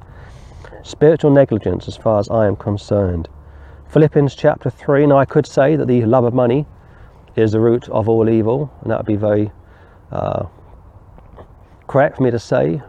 Spiritual 0.83 1.31
negligence, 1.31 1.87
as 1.87 1.97
far 1.97 2.19
as 2.19 2.29
I 2.29 2.47
am 2.47 2.57
concerned. 2.57 3.29
Philippians 3.91 4.37
chapter 4.37 4.71
3. 4.71 5.07
Now, 5.07 5.19
I 5.19 5.25
could 5.25 5.45
say 5.45 5.75
that 5.75 5.89
the 5.89 6.05
love 6.05 6.23
of 6.23 6.33
money 6.33 6.65
is 7.35 7.51
the 7.51 7.59
root 7.59 7.89
of 7.89 8.09
all 8.09 8.31
evil, 8.31 8.73
and 8.83 8.91
that 8.93 8.99
would 8.99 9.07
be 9.07 9.17
very 9.17 9.51
uh, 10.13 10.47
correct 11.89 12.19
for 12.19 12.23
me 12.23 12.31
to 12.31 12.39
say. 12.39 12.81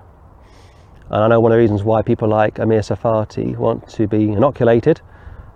And 1.09 1.23
I 1.23 1.27
know 1.27 1.39
one 1.39 1.51
of 1.51 1.55
the 1.55 1.59
reasons 1.59 1.81
why 1.81 2.03
people 2.03 2.27
like 2.27 2.59
Amir 2.59 2.81
Tsarfati 2.81 3.57
want 3.57 3.89
to 3.89 4.07
be 4.07 4.31
inoculated, 4.31 5.01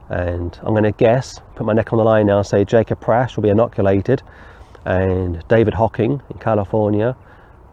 and 0.10 0.58
I'm 0.63 0.73
going 0.73 0.84
to 0.84 0.91
guess, 0.91 1.39
put 1.53 1.67
my 1.67 1.73
neck 1.73 1.93
on 1.93 1.97
the 1.97 2.05
line 2.05 2.25
now, 2.25 2.39
and 2.39 2.47
say 2.47 2.65
Jacob 2.65 2.99
Prasch 2.99 3.36
will 3.36 3.43
be 3.43 3.49
inoculated, 3.49 4.23
and 4.84 5.47
David 5.47 5.75
Hocking 5.75 6.23
in 6.27 6.39
California. 6.39 7.15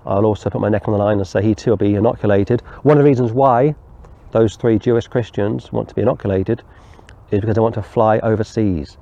I'll 0.04 0.26
also 0.26 0.50
put 0.50 0.60
my 0.60 0.68
neck 0.68 0.88
on 0.88 0.92
the 0.92 0.98
line 0.98 1.16
and 1.16 1.26
say 1.26 1.42
he 1.42 1.54
too 1.54 1.70
will 1.70 1.78
be 1.78 1.94
inoculated. 1.94 2.60
One 2.82 2.98
of 2.98 3.02
the 3.02 3.08
reasons 3.08 3.32
why 3.32 3.76
those 4.32 4.56
three 4.56 4.78
Jewish 4.78 5.08
Christians 5.08 5.72
want 5.72 5.88
to 5.88 5.94
be 5.94 6.02
inoculated 6.02 6.62
is 7.32 7.40
because 7.40 7.54
they 7.54 7.60
want 7.60 7.74
to 7.74 7.82
fly 7.82 8.18
overseas. 8.18 8.98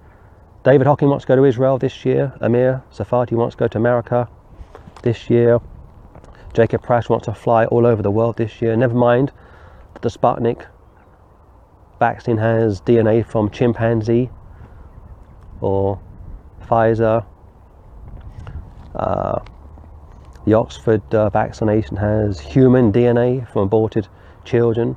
David 0.62 0.87
Hocking 0.87 1.09
wants 1.09 1.25
to 1.25 1.29
go 1.29 1.37
to 1.37 1.45
Israel 1.45 1.79
this 1.79 2.05
year. 2.05 2.33
Amir 2.40 2.83
Tsarfati 2.93 3.33
wants 3.33 3.57
to 3.57 3.59
go 3.59 3.69
to 3.69 3.79
America 3.79 4.29
this 5.03 5.29
year. 5.29 5.59
Jacob 6.55 6.83
Prasch 6.83 7.09
wants 7.09 7.27
to 7.27 7.35
fly 7.35 7.64
all 7.66 7.87
over 7.87 8.03
the 8.03 8.11
world 8.11 8.37
this 8.37 8.61
year. 8.62 8.77
Never 8.77 8.95
mind 8.95 9.33
that 9.95 10.03
the 10.03 10.09
Sputnik 10.09 10.66
vaccine 11.99 12.38
has 12.38 12.81
DNA 12.81 13.27
from 13.27 13.51
chimpanzee 13.51 14.31
or 15.61 16.01
Pfizer. 16.66 17.25
Uh, 18.95 19.40
the 20.45 20.55
Oxford 20.55 21.03
uh, 21.14 21.31
vaccination 21.31 21.97
has 21.97 22.40
human 22.40 22.93
DNA 22.93 23.47
from 23.53 23.62
aborted 23.62 24.09
children 24.45 24.97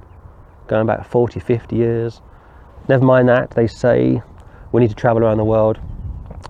going 0.68 0.88
back 0.88 1.06
40, 1.06 1.40
50 1.40 1.76
years. 1.76 2.22
Never 2.90 3.06
mind 3.06 3.30
that, 3.30 3.52
they 3.52 3.68
say 3.68 4.22
we 4.74 4.82
need 4.82 4.90
to 4.90 4.96
travel 4.96 5.24
around 5.24 5.38
the 5.38 5.46
world 5.46 5.80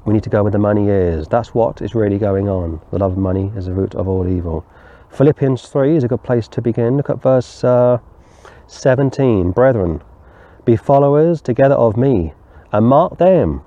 We 0.06 0.14
need 0.14 0.24
to 0.24 0.30
go 0.30 0.42
where 0.42 0.52
the 0.52 0.58
money 0.58 0.90
is. 0.90 1.28
That's 1.28 1.54
what 1.54 1.82
is 1.82 1.94
really 1.94 2.18
going 2.18 2.50
on. 2.50 2.82
The 2.92 2.98
love 2.98 3.12
of 3.12 3.18
money 3.18 3.52
is 3.56 3.68
the 3.68 3.74
root 3.74 3.94
of 3.96 4.08
all 4.08 4.28
evil. 4.28 4.66
Philippians 5.10 5.68
3 5.68 5.96
is 5.96 6.04
a 6.04 6.08
good 6.08 6.24
place 6.24 6.48
to 6.50 6.62
begin. 6.62 6.98
Look 6.98 7.10
at 7.12 7.22
verse 7.22 7.64
uh, 7.64 8.00
17. 8.68 9.52
Brethren, 9.52 10.02
be 10.66 10.76
followers 10.76 11.42
together 11.42 11.76
of 11.76 11.96
me, 11.96 12.34
and 12.72 12.88
mark 12.88 13.18
them 13.18 13.62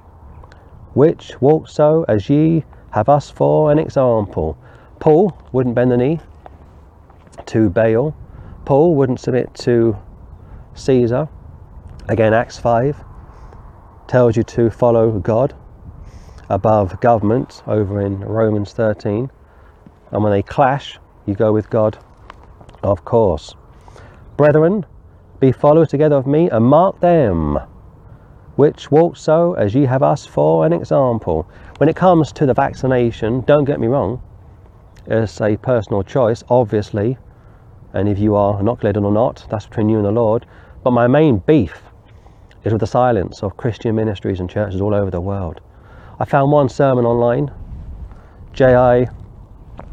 which 0.95 1.41
walk 1.41 1.69
so 1.69 2.05
as 2.09 2.29
ye 2.29 2.65
have 2.91 3.09
us 3.09 3.31
for 3.31 3.71
an 3.71 3.79
example. 3.79 4.59
Paul 4.99 5.39
wouldn't 5.53 5.75
bend 5.75 5.93
the 5.93 5.97
knee 5.97 6.21
to 7.47 7.71
Baal. 7.71 8.17
Paul 8.65 8.95
wouldn't 8.97 9.21
submit 9.21 9.55
to 9.57 9.97
Caesar. 10.75 11.29
Again, 12.09 12.33
Acts 12.33 12.57
5 12.57 13.05
tells 14.07 14.37
you 14.37 14.45
to 14.45 14.71
follow 14.71 15.19
God 15.19 15.55
above 16.49 17.01
government 17.01 17.65
over 17.67 18.01
in 18.01 18.21
Romans 18.21 18.73
13. 18.73 19.29
And 20.13 20.23
when 20.23 20.31
they 20.31 20.43
clash, 20.43 21.01
you 21.27 21.35
go 21.35 21.53
with 21.53 21.69
God, 21.69 21.99
of 22.85 23.05
course. 23.05 23.57
Brethren, 24.37 24.87
be 25.41 25.51
followers 25.51 25.89
together 25.89 26.15
of 26.15 26.29
me 26.29 26.49
and 26.49 26.65
mark 26.65 27.01
them 27.01 27.59
which 28.55 28.91
walk 28.91 29.17
so 29.17 29.55
as 29.55 29.75
ye 29.75 29.85
have 29.85 30.05
us 30.05 30.25
for 30.25 30.65
an 30.65 30.73
example. 30.73 31.49
When 31.79 31.89
it 31.89 31.97
comes 31.97 32.33
to 32.33 32.47
the 32.47 32.55
vaccination, 32.55 33.41
don't 33.43 33.65
get 33.65 33.81
me 33.81 33.89
wrong, 33.89 34.23
it's 35.07 35.41
a 35.41 35.57
personal 35.57 36.05
choice, 36.05 36.45
obviously, 36.49 37.19
and 37.93 38.09
if 38.09 38.19
you 38.19 38.35
are 38.37 38.59
inoculated 38.61 39.03
or 39.03 39.13
not, 39.13 39.45
that's 39.51 39.67
between 39.67 39.89
you 39.89 39.97
and 39.97 40.07
the 40.07 40.13
Lord. 40.13 40.47
But 40.83 40.93
my 40.93 41.07
main 41.07 41.39
beef 41.39 41.83
is 42.67 42.73
with 42.73 42.81
the 42.81 42.87
silence 42.87 43.45
of 43.45 43.57
Christian 43.57 43.95
ministries 43.95 44.41
and 44.41 44.51
churches 44.51 44.81
all 44.81 44.93
over 44.93 45.09
the 45.09 45.21
world. 45.21 45.61
I 46.19 46.25
found 46.25 46.51
one 46.51 46.69
sermon 46.69 47.05
online, 47.05 47.53
J.I. 48.55 49.03
It 49.03 49.09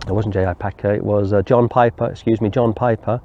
wasn't 0.07 0.33
J.I. 0.33 0.55
Packer, 0.55 0.91
it 0.91 1.03
was 1.03 1.33
uh, 1.33 1.43
John 1.43 1.69
Piper, 1.69 2.09
excuse 2.09 2.41
me, 2.41 2.49
John 2.49 2.73
Piper, 2.73 3.21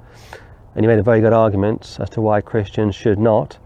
and 0.75 0.85
he 0.85 0.87
made 0.87 0.99
a 0.99 1.03
very 1.03 1.19
good 1.19 1.33
argument 1.33 1.97
as 1.99 2.11
to 2.11 2.21
why 2.21 2.41
Christians 2.41 2.93
should 2.93 3.17
not 3.17 3.57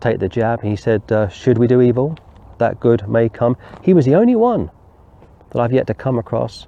take 0.00 0.18
the 0.18 0.28
jab. 0.28 0.60
He 0.60 0.74
said, 0.74 1.02
uh, 1.12 1.28
Should 1.28 1.56
we 1.56 1.68
do 1.68 1.80
evil? 1.80 2.18
That 2.58 2.80
good 2.80 3.08
may 3.08 3.28
come. 3.28 3.56
He 3.80 3.94
was 3.94 4.04
the 4.04 4.16
only 4.16 4.34
one 4.34 4.72
that 5.50 5.60
I've 5.60 5.72
yet 5.72 5.86
to 5.86 5.94
come 5.94 6.18
across. 6.18 6.66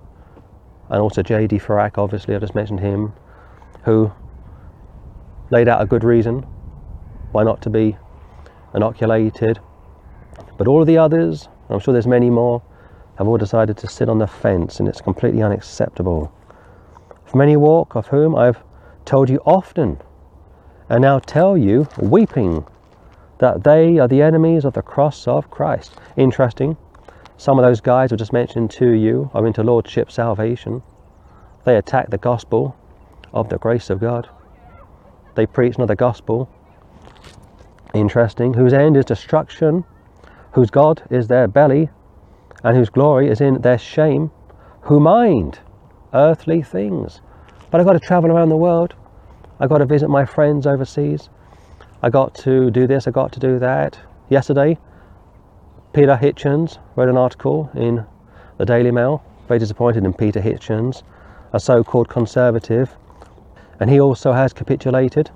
And 0.91 1.01
also 1.01 1.23
J.D. 1.23 1.59
Farag, 1.59 1.99
obviously, 1.99 2.37
I 2.37 2.39
just 2.39 2.55
mentioned 2.55 2.81
him, 2.81 3.15
who 3.85 4.13
laid 5.51 5.67
out 5.67 5.83
a 5.83 5.87
good 5.87 6.05
reason 6.05 6.47
why 7.33 7.43
not 7.43 7.61
to 7.63 7.71
be 7.71 7.97
inoculated. 8.75 9.59
But 10.59 10.69
all 10.69 10.81
of 10.81 10.87
the 10.87 10.99
others, 10.99 11.49
I'm 11.69 11.81
sure 11.81 11.93
there's 11.93 12.07
many 12.07 12.31
more, 12.31 12.63
have 13.17 13.29
all 13.29 13.39
decided 13.39 13.77
to 13.79 13.89
sit 13.89 14.09
on 14.09 14.19
the 14.19 14.27
fence, 14.27 14.81
and 14.81 14.89
it's 14.89 15.01
completely 15.01 15.43
unacceptable. 15.43 16.33
For 17.27 17.39
many 17.39 17.57
walk, 17.57 17.95
of 17.95 18.09
whom 18.09 18.35
I've 18.35 18.63
told 19.05 19.31
you 19.31 19.41
often, 19.45 20.01
and 20.89 21.03
now 21.03 21.19
tell 21.19 21.57
you, 21.57 21.89
weeping, 21.99 22.67
that 23.39 23.65
they 23.65 23.99
are 23.99 24.09
the 24.09 24.23
enemies 24.23 24.65
of 24.65 24.75
the 24.75 24.83
cross 24.83 25.27
of 25.27 25.51
Christ. 25.51 25.95
Interesting. 26.17 26.77
Some 27.37 27.59
of 27.59 27.65
those 27.65 27.81
guys 27.81 28.13
I 28.13 28.17
just 28.17 28.33
mentioned 28.33 28.71
to 28.73 28.91
you 28.91 29.31
are 29.35 29.47
into 29.47 29.63
Lordship 29.63 30.11
salvation. 30.11 30.83
They 31.65 31.77
attack 31.77 32.11
the 32.11 32.19
gospel 32.19 32.77
of 33.33 33.49
the 33.49 33.59
grace 33.59 33.91
of 33.91 34.01
God. 34.01 34.29
They 35.35 35.47
preach 35.47 35.77
another 35.77 35.97
gospel. 35.97 36.49
Interesting. 37.95 38.55
Whose 38.55 38.73
end 38.73 38.97
is 38.97 39.05
destruction, 39.05 39.85
whose 40.53 40.71
God 40.71 41.03
is 41.11 41.29
their 41.29 41.47
belly, 41.47 41.91
and 42.65 42.77
whose 42.77 42.91
glory 42.91 43.29
is 43.29 43.41
in 43.41 43.61
their 43.61 43.79
shame, 43.79 44.33
who 44.83 44.99
mind 44.99 45.61
earthly 46.13 46.61
things. 46.61 47.21
But 47.71 47.81
I've 47.81 47.87
got 47.87 47.93
to 47.93 48.01
travel 48.01 48.31
around 48.31 48.49
the 48.49 48.57
world. 48.57 48.95
I've 49.61 49.69
got 49.69 49.79
to 49.79 49.87
visit 49.87 50.09
my 50.09 50.25
friends 50.25 50.67
overseas. 50.67 51.29
I 52.03 52.11
got 52.11 52.35
to 52.37 52.71
do 52.71 52.87
this, 52.87 53.07
I 53.07 53.13
got 53.13 53.33
to 53.33 53.41
do 53.41 53.59
that. 53.61 53.99
Yesterday, 54.29 54.79
Peter 55.93 56.17
Hitchens 56.17 56.79
wrote 56.97 57.09
an 57.09 57.17
article 57.17 57.71
in 57.75 58.05
the 58.59 58.67
Daily 58.67 58.91
Mail, 58.91 59.23
very 59.47 59.61
disappointed 59.61 60.05
in 60.05 60.13
Peter 60.13 60.41
Hitchens, 60.41 61.03
a 61.53 61.61
so 61.61 61.85
called 61.85 62.09
conservative, 62.09 62.97
and 63.79 63.89
he 63.89 64.01
also 64.01 64.33
has 64.33 64.53
capitulated. 64.53 65.31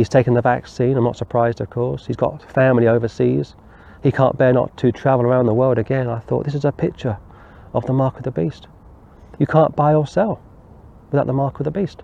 He's 0.00 0.08
taken 0.08 0.32
the 0.32 0.40
vaccine, 0.40 0.96
I'm 0.96 1.04
not 1.04 1.18
surprised, 1.18 1.60
of 1.60 1.68
course. 1.68 2.06
He's 2.06 2.16
got 2.16 2.50
family 2.50 2.88
overseas. 2.88 3.54
He 4.02 4.10
can't 4.10 4.38
bear 4.38 4.50
not 4.50 4.74
to 4.78 4.90
travel 4.90 5.26
around 5.26 5.44
the 5.44 5.52
world 5.52 5.76
again. 5.76 6.08
I 6.08 6.20
thought 6.20 6.46
this 6.46 6.54
is 6.54 6.64
a 6.64 6.72
picture 6.72 7.18
of 7.74 7.84
the 7.84 7.92
mark 7.92 8.16
of 8.16 8.22
the 8.22 8.30
beast. 8.30 8.66
You 9.38 9.46
can't 9.46 9.76
buy 9.76 9.92
or 9.92 10.06
sell 10.06 10.40
without 11.10 11.26
the 11.26 11.34
mark 11.34 11.60
of 11.60 11.64
the 11.64 11.70
beast. 11.70 12.02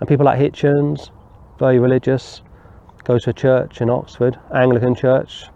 And 0.00 0.08
people 0.08 0.24
like 0.24 0.38
Hitchens, 0.40 1.10
very 1.58 1.78
religious, 1.78 2.40
goes 3.04 3.24
to 3.24 3.30
a 3.30 3.34
church 3.34 3.82
in 3.82 3.90
Oxford, 3.90 4.38
Anglican 4.54 4.94
church, 4.94 5.50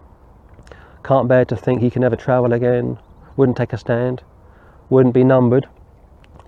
can't 1.05 1.27
bear 1.27 1.47
to 1.47 1.57
think 1.57 1.81
he 1.81 1.89
can 1.89 2.03
never 2.03 2.17
travel 2.17 2.53
again, 2.53 2.99
wouldn't 3.39 3.57
take 3.57 3.73
a 3.73 3.79
stand, 3.79 4.23
wouldn't 4.91 5.15
be 5.15 5.25
numbered 5.25 5.67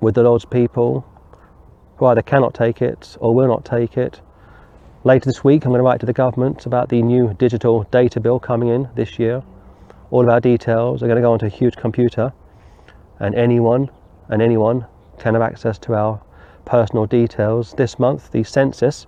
with 0.02 0.14
the 0.16 0.22
Lord's 0.22 0.44
people 0.44 1.06
who 1.96 2.04
either 2.04 2.20
cannot 2.20 2.52
take 2.52 2.82
it 2.82 3.16
or 3.20 3.34
will 3.34 3.48
not 3.48 3.64
take 3.64 3.96
it. 3.96 4.20
Later 5.04 5.26
this 5.26 5.44
week, 5.44 5.64
I'm 5.64 5.70
going 5.70 5.78
to 5.78 5.84
write 5.84 6.00
to 6.00 6.06
the 6.06 6.12
government 6.12 6.66
about 6.66 6.88
the 6.88 7.00
new 7.00 7.32
digital 7.34 7.84
data 7.84 8.18
bill 8.18 8.40
coming 8.40 8.70
in 8.70 8.88
this 8.96 9.16
year. 9.16 9.44
All 10.10 10.22
of 10.22 10.28
our 10.28 10.40
details 10.40 11.04
are 11.04 11.06
going 11.06 11.14
to 11.14 11.22
go 11.22 11.32
onto 11.32 11.46
a 11.46 11.48
huge 11.48 11.76
computer, 11.76 12.32
and 13.20 13.32
anyone 13.36 13.90
and 14.28 14.42
anyone 14.42 14.86
can 15.16 15.34
have 15.34 15.42
access 15.42 15.78
to 15.78 15.94
our 15.94 16.20
personal 16.64 17.06
details. 17.06 17.74
This 17.74 18.00
month, 18.00 18.32
the 18.32 18.42
census 18.42 19.06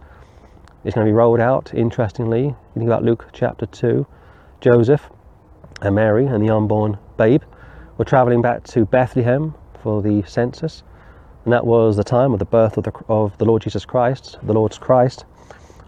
is 0.84 0.94
going 0.94 1.04
to 1.04 1.10
be 1.10 1.12
rolled 1.12 1.40
out. 1.40 1.74
Interestingly, 1.74 2.44
you 2.44 2.56
think 2.74 2.86
about 2.86 3.02
Luke 3.02 3.26
chapter 3.32 3.66
2, 3.66 4.06
Joseph 4.60 5.10
and 5.82 5.96
Mary 5.96 6.24
and 6.24 6.40
the 6.40 6.54
unborn 6.54 6.98
babe 7.16 7.42
were 7.98 8.04
traveling 8.04 8.40
back 8.40 8.62
to 8.62 8.84
Bethlehem 8.84 9.54
for 9.82 10.02
the 10.02 10.22
census, 10.22 10.84
and 11.44 11.52
that 11.52 11.66
was 11.66 11.96
the 11.96 12.04
time 12.04 12.32
of 12.32 12.38
the 12.38 12.44
birth 12.44 12.76
of 12.76 12.84
the, 12.84 12.92
of 13.08 13.36
the 13.38 13.44
Lord 13.44 13.62
Jesus 13.62 13.84
Christ, 13.84 14.38
the 14.44 14.52
Lord's 14.52 14.78
Christ. 14.78 15.24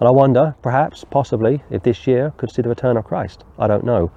And 0.02 0.08
I 0.08 0.10
wonder, 0.10 0.56
perhaps, 0.62 1.04
possibly, 1.04 1.62
if 1.70 1.84
this 1.84 2.08
year 2.08 2.32
could 2.36 2.50
see 2.50 2.60
the 2.60 2.68
return 2.68 2.96
of 2.96 3.04
Christ. 3.04 3.44
I 3.56 3.68
don't 3.68 3.84
know. 3.84 4.10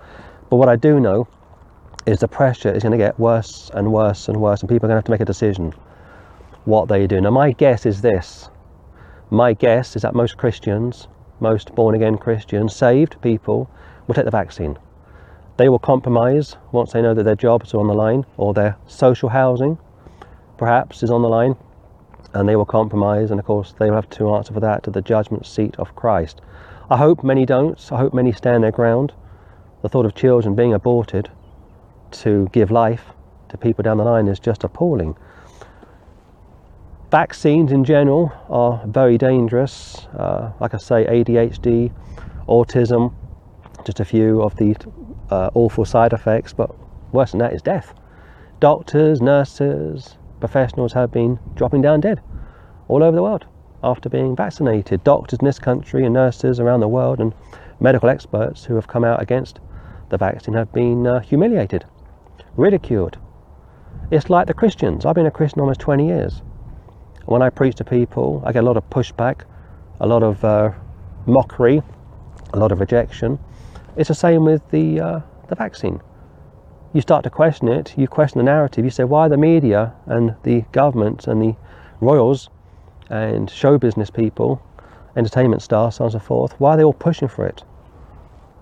But 0.50 0.56
what 0.56 0.68
I 0.68 0.76
do 0.76 1.00
know 1.00 1.28
is 2.08 2.18
the 2.18 2.28
pressure 2.28 2.74
is 2.74 2.82
going 2.82 2.94
to 2.94 2.98
get 2.98 3.20
worse 3.20 3.70
and 3.72 3.94
worse 3.94 4.28
and 4.28 4.42
worse, 4.42 4.62
and 4.62 4.68
people 4.68 4.88
are 4.88 4.90
going 4.90 4.96
to 4.96 4.98
have 4.98 5.04
to 5.04 5.12
make 5.12 5.22
a 5.22 5.26
decision 5.26 5.76
what 6.64 6.88
they 6.88 7.06
do. 7.06 7.22
Now, 7.22 7.30
my 7.30 7.52
guess 7.52 7.86
is 7.86 8.02
this 8.02 8.50
my 9.30 9.54
guess 9.54 9.96
is 9.96 10.02
that 10.02 10.16
most 10.16 10.38
Christians, 10.38 11.08
most 11.40 11.76
born 11.76 11.94
again 11.94 12.18
Christians, 12.18 12.76
saved 12.76 13.22
people, 13.22 13.70
will 14.08 14.16
take 14.16 14.26
the 14.26 14.32
vaccine. 14.32 14.80
They 15.58 15.70
will 15.70 15.78
compromise 15.78 16.58
once 16.72 16.94
they 16.94 17.02
know 17.04 17.14
that 17.14 17.26
their 17.26 17.36
jobs 17.36 17.76
are 17.76 17.80
on 17.80 17.86
the 17.86 17.94
line 17.94 18.26
or 18.38 18.56
their 18.56 18.76
social 18.88 19.30
housing 19.30 19.78
perhaps 20.58 21.04
is 21.04 21.12
on 21.12 21.22
the 21.22 21.30
line 21.30 21.56
and 22.36 22.48
they 22.48 22.56
will 22.56 22.66
compromise 22.66 23.32
and 23.32 23.40
of 23.40 23.46
course 23.46 23.74
they 23.80 23.90
will 23.90 23.96
have 23.96 24.10
to 24.10 24.36
answer 24.36 24.54
for 24.54 24.60
that 24.60 24.84
to 24.84 24.92
the 24.92 25.02
judgment 25.02 25.46
seat 25.46 25.76
of 25.78 25.96
Christ. 25.96 26.42
I 26.90 26.98
hope 26.98 27.24
many 27.24 27.46
don't. 27.46 27.80
I 27.92 27.98
hope 27.98 28.14
many 28.14 28.32
stand 28.32 28.64
their 28.64 28.72
ground. 28.72 29.14
The 29.82 29.90
thought 29.90 30.06
of 30.06 30.14
children 30.14 30.54
being 30.54 30.74
aborted 30.74 31.32
to 32.12 32.50
give 32.52 32.70
life 32.70 33.06
to 33.50 33.58
people 33.58 33.84
down 33.84 33.98
the 33.98 34.04
line 34.04 34.28
is 34.28 34.40
just 34.40 34.64
appalling. 34.64 35.16
Vaccines 37.10 37.72
in 37.72 37.86
general 37.86 38.32
are 38.50 38.86
very 38.86 39.18
dangerous. 39.18 40.08
Uh, 40.18 40.52
like 40.60 40.74
I 40.74 40.78
say, 40.78 41.06
ADHD, 41.06 41.94
autism, 42.48 43.14
just 43.86 44.00
a 44.00 44.06
few 44.06 44.42
of 44.42 44.56
the 44.58 44.76
uh, 45.30 45.50
awful 45.54 45.86
side 45.86 46.14
effects, 46.14 46.52
but 46.52 46.76
worse 47.14 47.32
than 47.32 47.40
that 47.40 47.54
is 47.54 47.62
death. 47.62 47.94
Doctors, 48.60 49.22
nurses, 49.22 50.18
professionals 50.46 50.94
have 50.94 51.12
been 51.12 51.40
dropping 51.56 51.82
down 51.82 52.00
dead 52.00 52.22
all 52.88 53.02
over 53.02 53.16
the 53.16 53.24
world 53.24 53.46
after 53.84 54.10
being 54.10 54.36
vaccinated. 54.36 55.04
Doctors 55.04 55.40
in 55.40 55.46
this 55.46 55.58
country 55.58 56.06
and 56.06 56.14
nurses 56.14 56.60
around 56.60 56.82
the 56.82 56.88
world 56.88 57.20
and 57.20 57.34
medical 57.80 58.10
experts 58.10 58.64
who 58.64 58.76
have 58.76 58.88
come 58.88 59.04
out 59.04 59.20
against 59.20 59.60
the 60.10 60.18
vaccine 60.18 60.54
have 60.54 60.72
been 60.72 61.08
uh, 61.08 61.20
humiliated, 61.20 61.84
ridiculed. 62.58 63.18
It's 64.12 64.30
like 64.30 64.46
the 64.46 64.54
Christians. 64.54 65.04
I've 65.04 65.16
been 65.16 65.26
a 65.26 65.32
Christian 65.32 65.62
almost 65.62 65.80
20 65.80 66.06
years. 66.06 66.44
When 67.26 67.42
I 67.42 67.50
preach 67.50 67.76
to 67.78 67.84
people, 67.84 68.44
I 68.46 68.52
get 68.52 68.64
a 68.64 68.68
lot 68.68 68.78
of 68.78 68.88
pushback, 68.92 69.46
a 70.00 70.06
lot 70.06 70.22
of 70.22 70.46
uh, 70.46 70.72
mockery, 71.26 71.82
a 72.54 72.60
lot 72.60 72.72
of 72.72 72.80
rejection. 72.80 73.40
It's 73.98 74.10
the 74.10 74.16
same 74.16 74.46
with 74.46 74.62
the 74.70 75.00
uh, 75.00 75.20
the 75.48 75.56
vaccine. 75.56 76.02
You 76.96 77.02
start 77.02 77.26
to 77.26 77.30
question 77.30 77.68
it. 77.68 77.94
You 77.98 78.08
question 78.08 78.38
the 78.38 78.46
narrative. 78.46 78.86
You 78.86 78.90
say, 78.90 79.04
why 79.04 79.28
the 79.28 79.36
media 79.36 79.94
and 80.06 80.34
the 80.44 80.62
government 80.72 81.28
and 81.28 81.42
the 81.42 81.56
royals 82.00 82.50
and 83.10 83.50
show 83.50 83.78
business 83.78 84.10
people, 84.10 84.62
entertainment 85.18 85.62
stars, 85.62 85.96
so 85.96 86.06
on 86.06 86.06
and 86.06 86.14
so 86.14 86.26
forth, 86.26 86.58
why 86.58 86.72
are 86.74 86.78
they 86.78 86.86
all 86.86 86.94
pushing 86.94 87.28
for 87.28 87.46
it? 87.46 87.66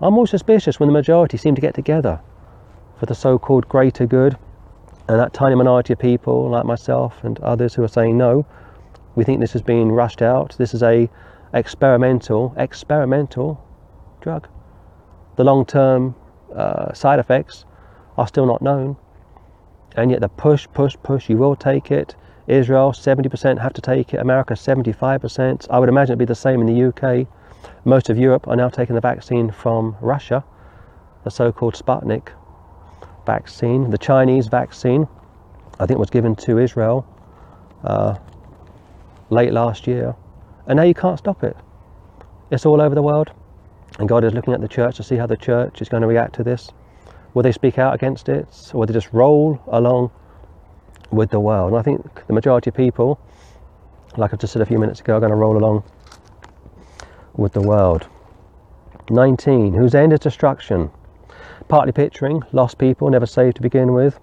I'm 0.00 0.14
more 0.14 0.26
suspicious 0.26 0.80
when 0.80 0.88
the 0.88 0.92
majority 0.92 1.36
seem 1.36 1.54
to 1.54 1.60
get 1.60 1.74
together 1.76 2.20
for 2.98 3.06
the 3.06 3.14
so 3.14 3.38
called 3.38 3.68
greater 3.68 4.04
good. 4.04 4.36
And 5.06 5.20
that 5.20 5.32
tiny 5.32 5.54
minority 5.54 5.92
of 5.92 6.00
people, 6.00 6.50
like 6.50 6.64
myself 6.64 7.22
and 7.22 7.38
others, 7.38 7.72
who 7.74 7.84
are 7.84 7.88
saying 7.88 8.18
no, 8.18 8.44
we 9.14 9.22
think 9.22 9.38
this 9.38 9.54
is 9.54 9.62
being 9.62 9.92
rushed 9.92 10.22
out. 10.22 10.56
This 10.58 10.74
is 10.74 10.82
a 10.82 11.08
experimental, 11.52 12.52
experimental 12.56 13.64
drug. 14.20 14.48
The 15.36 15.44
long 15.44 15.64
term 15.64 16.16
uh, 16.52 16.92
side 16.94 17.20
effects 17.20 17.64
are 18.16 18.26
still 18.26 18.46
not 18.46 18.62
known. 18.62 18.96
And 19.96 20.10
yet, 20.10 20.20
the 20.20 20.28
push, 20.28 20.66
push, 20.74 20.96
push, 21.02 21.28
you 21.28 21.36
will 21.36 21.56
take 21.56 21.90
it. 21.90 22.16
Israel, 22.46 22.92
70% 22.92 23.58
have 23.58 23.72
to 23.72 23.80
take 23.80 24.12
it. 24.12 24.20
America, 24.20 24.54
75%. 24.54 25.66
I 25.70 25.78
would 25.78 25.88
imagine 25.88 26.12
it'd 26.12 26.18
be 26.18 26.24
the 26.24 26.34
same 26.34 26.60
in 26.60 26.66
the 26.66 26.88
UK. 26.88 27.26
Most 27.84 28.10
of 28.10 28.18
Europe 28.18 28.48
are 28.48 28.56
now 28.56 28.68
taking 28.68 28.94
the 28.94 29.00
vaccine 29.00 29.50
from 29.50 29.96
Russia, 30.00 30.44
the 31.22 31.30
so 31.30 31.52
called 31.52 31.74
Sputnik 31.74 32.28
vaccine. 33.24 33.90
The 33.90 33.98
Chinese 33.98 34.48
vaccine, 34.48 35.08
I 35.80 35.86
think, 35.86 35.98
was 35.98 36.10
given 36.10 36.34
to 36.36 36.58
Israel 36.58 37.06
uh, 37.84 38.16
late 39.30 39.52
last 39.52 39.86
year. 39.86 40.14
And 40.66 40.76
now 40.76 40.82
you 40.82 40.94
can't 40.94 41.18
stop 41.18 41.42
it. 41.44 41.56
It's 42.50 42.66
all 42.66 42.80
over 42.80 42.94
the 42.94 43.02
world. 43.02 43.32
And 43.98 44.08
God 44.08 44.24
is 44.24 44.34
looking 44.34 44.54
at 44.54 44.60
the 44.60 44.68
church 44.68 44.96
to 44.96 45.02
see 45.02 45.16
how 45.16 45.26
the 45.26 45.36
church 45.36 45.80
is 45.80 45.88
going 45.88 46.00
to 46.02 46.06
react 46.06 46.34
to 46.36 46.42
this. 46.42 46.70
Will 47.34 47.42
they 47.42 47.52
speak 47.52 47.78
out 47.78 47.94
against 47.94 48.28
it? 48.28 48.46
Or 48.72 48.80
will 48.80 48.86
they 48.86 48.94
just 48.94 49.12
roll 49.12 49.60
along 49.66 50.10
with 51.10 51.30
the 51.30 51.40
world? 51.40 51.72
And 51.72 51.78
I 51.78 51.82
think 51.82 52.26
the 52.26 52.32
majority 52.32 52.70
of 52.70 52.76
people, 52.76 53.20
like 54.16 54.32
I've 54.32 54.38
just 54.38 54.52
said 54.52 54.62
a 54.62 54.66
few 54.66 54.78
minutes 54.78 55.00
ago, 55.00 55.16
are 55.16 55.20
going 55.20 55.30
to 55.30 55.36
roll 55.36 55.56
along 55.56 55.82
with 57.34 57.52
the 57.52 57.60
world. 57.60 58.08
19. 59.10 59.74
Whose 59.74 59.94
end 59.94 60.12
is 60.12 60.20
destruction? 60.20 60.90
Partly 61.68 61.92
picturing 61.92 62.42
lost 62.52 62.78
people, 62.78 63.10
never 63.10 63.26
saved 63.26 63.56
to 63.56 63.62
begin 63.62 63.92
with, 63.92 64.18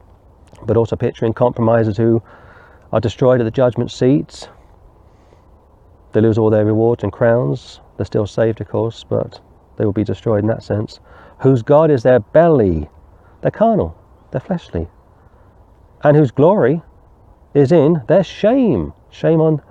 but 0.66 0.78
also 0.78 0.96
picturing 0.96 1.34
compromisers 1.34 1.98
who 1.98 2.24
are 2.92 3.00
destroyed 3.00 3.42
at 3.42 3.44
the 3.44 3.52
judgment 3.52 3.92
seats. 3.92 4.48
They 6.14 6.22
lose 6.22 6.38
all 6.38 6.50
their 6.50 6.66
rewards 6.66 7.04
and 7.04 7.12
crowns. 7.12 7.80
They're 7.98 8.06
still 8.06 8.28
saved, 8.28 8.62
of 8.62 8.68
course, 8.68 9.04
but 9.04 9.40
they 9.78 9.86
will 9.86 9.94
be 9.94 10.04
destroyed 10.04 10.44
in 10.44 10.48
that 10.48 10.64
sense. 10.64 11.00
Whose 11.40 11.62
God 11.62 11.90
is 11.90 12.04
their 12.04 12.20
belly. 12.20 12.90
They're 13.42 13.52
carnal, 13.52 13.96
they're 14.32 14.42
fleshly. 14.42 14.88
And 16.04 16.16
whose 16.16 16.32
glory 16.32 16.82
is 17.54 17.72
in 17.72 18.02
their 18.08 18.24
shame. 18.24 18.94
Shame 19.10 19.42
on 19.42 19.62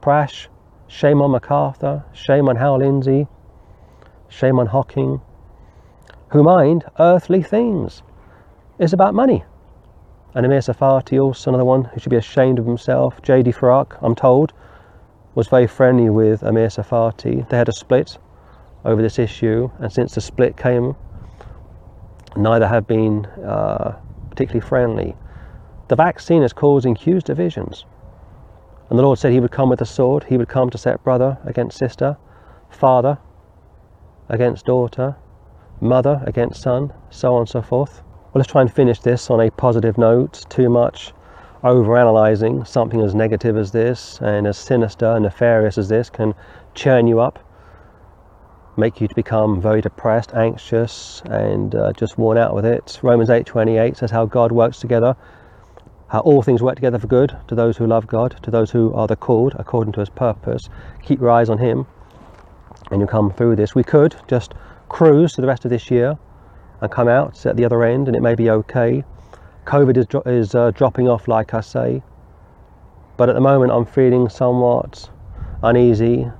Prasch, 0.00 0.48
shame 0.86 1.20
on 1.20 1.32
MacArthur, 1.32 2.04
shame 2.12 2.48
on 2.48 2.56
Hal 2.56 2.78
Lindsey, 2.78 3.26
shame 4.28 4.58
on 4.58 4.66
Hocking, 4.66 5.20
who 6.30 6.42
mind 6.42 6.84
earthly 6.98 7.42
things. 7.42 8.02
It's 8.78 8.92
about 8.92 9.14
money. 9.14 9.44
And 10.34 10.44
Amir 10.44 10.60
Tsarfati, 10.60 11.20
also 11.20 11.50
another 11.50 11.64
one 11.64 11.84
who 11.84 12.00
should 12.00 12.10
be 12.10 12.16
ashamed 12.16 12.58
of 12.58 12.66
himself. 12.66 13.22
J.D. 13.22 13.52
Farag, 13.52 13.98
I'm 14.02 14.14
told, 14.14 14.52
was 15.34 15.48
very 15.48 15.66
friendly 15.66 16.10
with 16.10 16.42
Amir 16.42 16.68
Tsarfati. 16.68 17.48
They 17.48 17.56
had 17.56 17.68
a 17.68 17.72
split 17.72 18.18
over 18.84 19.00
this 19.02 19.18
issue, 19.18 19.70
and 19.78 19.92
since 19.92 20.14
the 20.14 20.20
split 20.20 20.56
came, 20.56 20.94
neither 22.36 22.66
have 22.66 22.86
been 22.86 23.26
uh, 23.44 23.96
particularly 24.30 24.66
friendly. 24.66 25.16
The 25.88 25.96
vaccine 25.96 26.42
is 26.42 26.52
causing 26.52 26.94
huge 26.94 27.24
divisions. 27.24 27.84
And 28.90 28.98
the 28.98 29.02
Lord 29.02 29.18
said 29.18 29.32
He 29.32 29.40
would 29.40 29.50
come 29.50 29.68
with 29.68 29.80
a 29.80 29.86
sword, 29.86 30.24
He 30.24 30.36
would 30.36 30.48
come 30.48 30.70
to 30.70 30.78
set 30.78 31.02
brother 31.02 31.38
against 31.44 31.78
sister, 31.78 32.16
father 32.70 33.18
against 34.28 34.66
daughter, 34.66 35.16
mother 35.80 36.22
against 36.26 36.62
son, 36.62 36.92
so 37.10 37.34
on 37.34 37.40
and 37.42 37.48
so 37.48 37.62
forth. 37.62 38.02
Well, 38.02 38.40
let's 38.40 38.50
try 38.50 38.60
and 38.60 38.72
finish 38.72 39.00
this 39.00 39.30
on 39.30 39.40
a 39.40 39.50
positive 39.50 39.98
note. 39.98 40.44
Too 40.48 40.68
much 40.68 41.12
over 41.64 41.96
analysing 41.96 42.64
something 42.64 43.00
as 43.00 43.14
negative 43.14 43.56
as 43.56 43.72
this 43.72 44.20
and 44.20 44.46
as 44.46 44.58
sinister 44.58 45.06
and 45.06 45.24
nefarious 45.24 45.78
as 45.78 45.88
this 45.88 46.10
can 46.10 46.34
churn 46.74 47.06
you 47.06 47.18
up 47.18 47.38
make 48.76 49.00
you 49.00 49.08
to 49.08 49.14
become 49.14 49.60
very 49.60 49.80
depressed, 49.80 50.34
anxious, 50.34 51.22
and 51.26 51.74
uh, 51.74 51.92
just 51.92 52.18
worn 52.18 52.36
out 52.36 52.54
with 52.54 52.64
it. 52.64 52.98
Romans 53.02 53.30
8:28 53.30 53.96
says 53.96 54.10
how 54.10 54.26
God 54.26 54.52
works 54.52 54.78
together, 54.78 55.16
how 56.08 56.20
all 56.20 56.42
things 56.42 56.62
work 56.62 56.74
together 56.74 56.98
for 56.98 57.06
good 57.06 57.36
to 57.48 57.54
those 57.54 57.76
who 57.76 57.86
love 57.86 58.06
God, 58.06 58.36
to 58.42 58.50
those 58.50 58.70
who 58.70 58.92
are 58.92 59.06
the 59.06 59.16
called 59.16 59.54
according 59.58 59.92
to 59.94 60.00
His 60.00 60.10
purpose. 60.10 60.68
Keep 61.02 61.20
your 61.20 61.30
eyes 61.30 61.48
on 61.48 61.58
Him, 61.58 61.86
and 62.90 63.00
you'll 63.00 63.08
come 63.08 63.32
through 63.32 63.56
this. 63.56 63.74
We 63.74 63.84
could 63.84 64.16
just 64.28 64.54
cruise 64.88 65.32
to 65.34 65.40
the 65.40 65.46
rest 65.46 65.64
of 65.64 65.70
this 65.70 65.90
year 65.90 66.18
and 66.80 66.90
come 66.90 67.08
out 67.08 67.46
at 67.46 67.56
the 67.56 67.64
other 67.64 67.82
end, 67.82 68.08
and 68.08 68.16
it 68.16 68.22
may 68.22 68.34
be 68.34 68.50
okay. 68.50 69.04
COVID 69.64 69.96
is, 69.96 70.06
dro- 70.06 70.22
is 70.26 70.54
uh, 70.54 70.70
dropping 70.70 71.08
off, 71.08 71.26
like 71.26 71.54
I 71.54 71.60
say, 71.60 72.02
but 73.16 73.28
at 73.28 73.34
the 73.34 73.40
moment 73.40 73.72
I'm 73.72 73.86
feeling 73.86 74.28
somewhat 74.28 75.10
uneasy, 75.62 76.22
and 76.22 76.34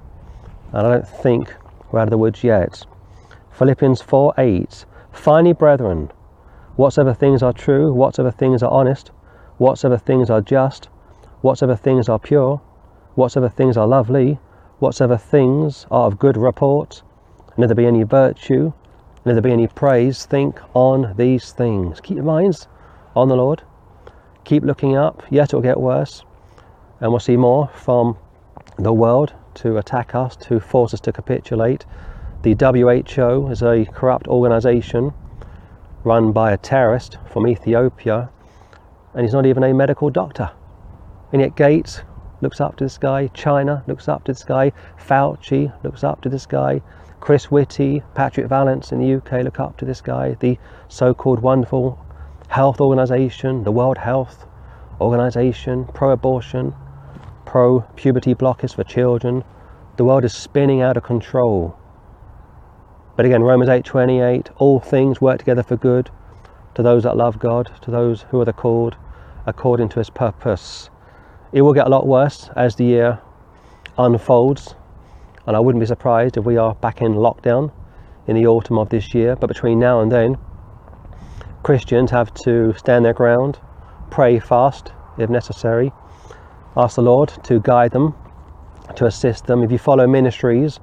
I 0.74 0.82
don't 0.82 1.08
think 1.08 1.54
out 1.98 2.08
of 2.08 2.10
the 2.10 2.18
woods 2.18 2.44
yet. 2.44 2.84
Philippians 3.50 4.02
4 4.02 4.34
8. 4.36 4.84
Finally, 5.12 5.54
brethren, 5.54 6.10
whatsoever 6.76 7.14
things 7.14 7.42
are 7.42 7.52
true, 7.52 7.92
whatsoever 7.92 8.30
things 8.30 8.62
are 8.62 8.70
honest, 8.70 9.10
whatsoever 9.58 9.96
things 9.96 10.28
are 10.28 10.42
just, 10.42 10.86
whatsoever 11.40 11.74
things 11.74 12.08
are 12.08 12.18
pure, 12.18 12.60
whatsoever 13.14 13.48
things 13.48 13.76
are 13.76 13.86
lovely, 13.86 14.38
whatsoever 14.78 15.16
things 15.16 15.86
are 15.90 16.06
of 16.06 16.18
good 16.18 16.36
report, 16.36 17.02
and 17.54 17.64
if 17.64 17.68
there 17.68 17.74
be 17.74 17.86
any 17.86 18.02
virtue, 18.02 18.72
and 19.24 19.30
if 19.30 19.34
there 19.34 19.40
be 19.40 19.52
any 19.52 19.66
praise, 19.66 20.26
think 20.26 20.60
on 20.74 21.14
these 21.16 21.52
things. 21.52 22.00
Keep 22.00 22.16
your 22.16 22.24
minds 22.24 22.68
on 23.14 23.28
the 23.28 23.36
Lord. 23.36 23.62
Keep 24.44 24.64
looking 24.64 24.96
up. 24.96 25.22
yet 25.30 25.52
it 25.52 25.56
will 25.56 25.62
get 25.62 25.80
worse, 25.80 26.24
and 27.00 27.10
we'll 27.10 27.20
see 27.20 27.36
more 27.36 27.68
from 27.68 28.16
the 28.78 28.92
world 28.92 29.32
to 29.56 29.78
attack 29.78 30.14
us, 30.14 30.36
to 30.36 30.60
force 30.60 30.94
us 30.94 31.00
to 31.00 31.12
capitulate. 31.12 31.84
The 32.42 32.54
WHO 32.54 33.48
is 33.48 33.62
a 33.62 33.84
corrupt 33.86 34.28
organization 34.28 35.12
run 36.04 36.32
by 36.32 36.52
a 36.52 36.56
terrorist 36.56 37.18
from 37.26 37.48
Ethiopia, 37.48 38.30
and 39.14 39.22
he's 39.22 39.32
not 39.32 39.46
even 39.46 39.64
a 39.64 39.74
medical 39.74 40.10
doctor. 40.10 40.50
And 41.32 41.42
yet, 41.42 41.56
Gates 41.56 42.02
looks 42.40 42.60
up 42.60 42.76
to 42.76 42.84
this 42.84 42.98
guy, 42.98 43.28
China 43.28 43.82
looks 43.86 44.08
up 44.08 44.24
to 44.24 44.32
this 44.32 44.44
guy, 44.44 44.72
Fauci 44.96 45.72
looks 45.82 46.04
up 46.04 46.20
to 46.20 46.28
this 46.28 46.46
guy, 46.46 46.80
Chris 47.18 47.50
Whitty, 47.50 48.02
Patrick 48.14 48.46
Vallance 48.46 48.92
in 48.92 49.00
the 49.00 49.14
UK 49.16 49.42
look 49.42 49.58
up 49.58 49.76
to 49.78 49.84
this 49.84 50.00
guy, 50.00 50.36
the 50.40 50.58
so 50.88 51.12
called 51.12 51.40
wonderful 51.40 51.98
health 52.48 52.80
organization, 52.80 53.64
the 53.64 53.72
World 53.72 53.98
Health 53.98 54.46
Organization, 55.00 55.86
pro 55.86 56.10
abortion 56.10 56.74
pro 57.46 57.80
puberty 57.96 58.34
blockers 58.34 58.74
for 58.74 58.84
children. 58.84 59.44
The 59.96 60.04
world 60.04 60.24
is 60.24 60.34
spinning 60.34 60.82
out 60.82 60.98
of 60.98 61.04
control. 61.04 61.74
But 63.16 63.24
again, 63.24 63.42
Romans 63.42 63.70
8:28, 63.70 64.50
all 64.58 64.78
things 64.78 65.22
work 65.22 65.38
together 65.38 65.62
for 65.62 65.76
good 65.76 66.10
to 66.74 66.82
those 66.82 67.04
that 67.04 67.16
love 67.16 67.38
God, 67.38 67.70
to 67.80 67.90
those 67.90 68.26
who 68.30 68.40
are 68.40 68.44
the 68.44 68.52
called 68.52 68.96
according 69.46 69.88
to 69.90 70.00
his 70.00 70.10
purpose. 70.10 70.90
It 71.52 71.62
will 71.62 71.72
get 71.72 71.86
a 71.86 71.90
lot 71.90 72.06
worse 72.06 72.50
as 72.54 72.74
the 72.74 72.84
year 72.84 73.20
unfolds, 73.96 74.74
and 75.46 75.56
I 75.56 75.60
wouldn't 75.60 75.80
be 75.80 75.86
surprised 75.86 76.36
if 76.36 76.44
we 76.44 76.58
are 76.58 76.74
back 76.74 77.00
in 77.00 77.14
lockdown 77.14 77.70
in 78.26 78.36
the 78.36 78.46
autumn 78.46 78.76
of 78.76 78.90
this 78.90 79.14
year. 79.14 79.36
But 79.36 79.46
between 79.46 79.78
now 79.78 80.00
and 80.00 80.12
then, 80.12 80.36
Christians 81.62 82.10
have 82.10 82.34
to 82.44 82.74
stand 82.74 83.04
their 83.04 83.14
ground, 83.14 83.58
pray 84.10 84.38
fast 84.38 84.92
if 85.16 85.30
necessary, 85.30 85.92
ask 86.76 86.96
the 86.96 87.02
Lord 87.02 87.32
to 87.44 87.60
guide 87.60 87.92
them, 87.92 88.14
to 88.96 89.06
assist 89.06 89.46
them. 89.46 89.62
If 89.62 89.72
you 89.72 89.78
follow 89.78 90.06
ministries 90.06 90.78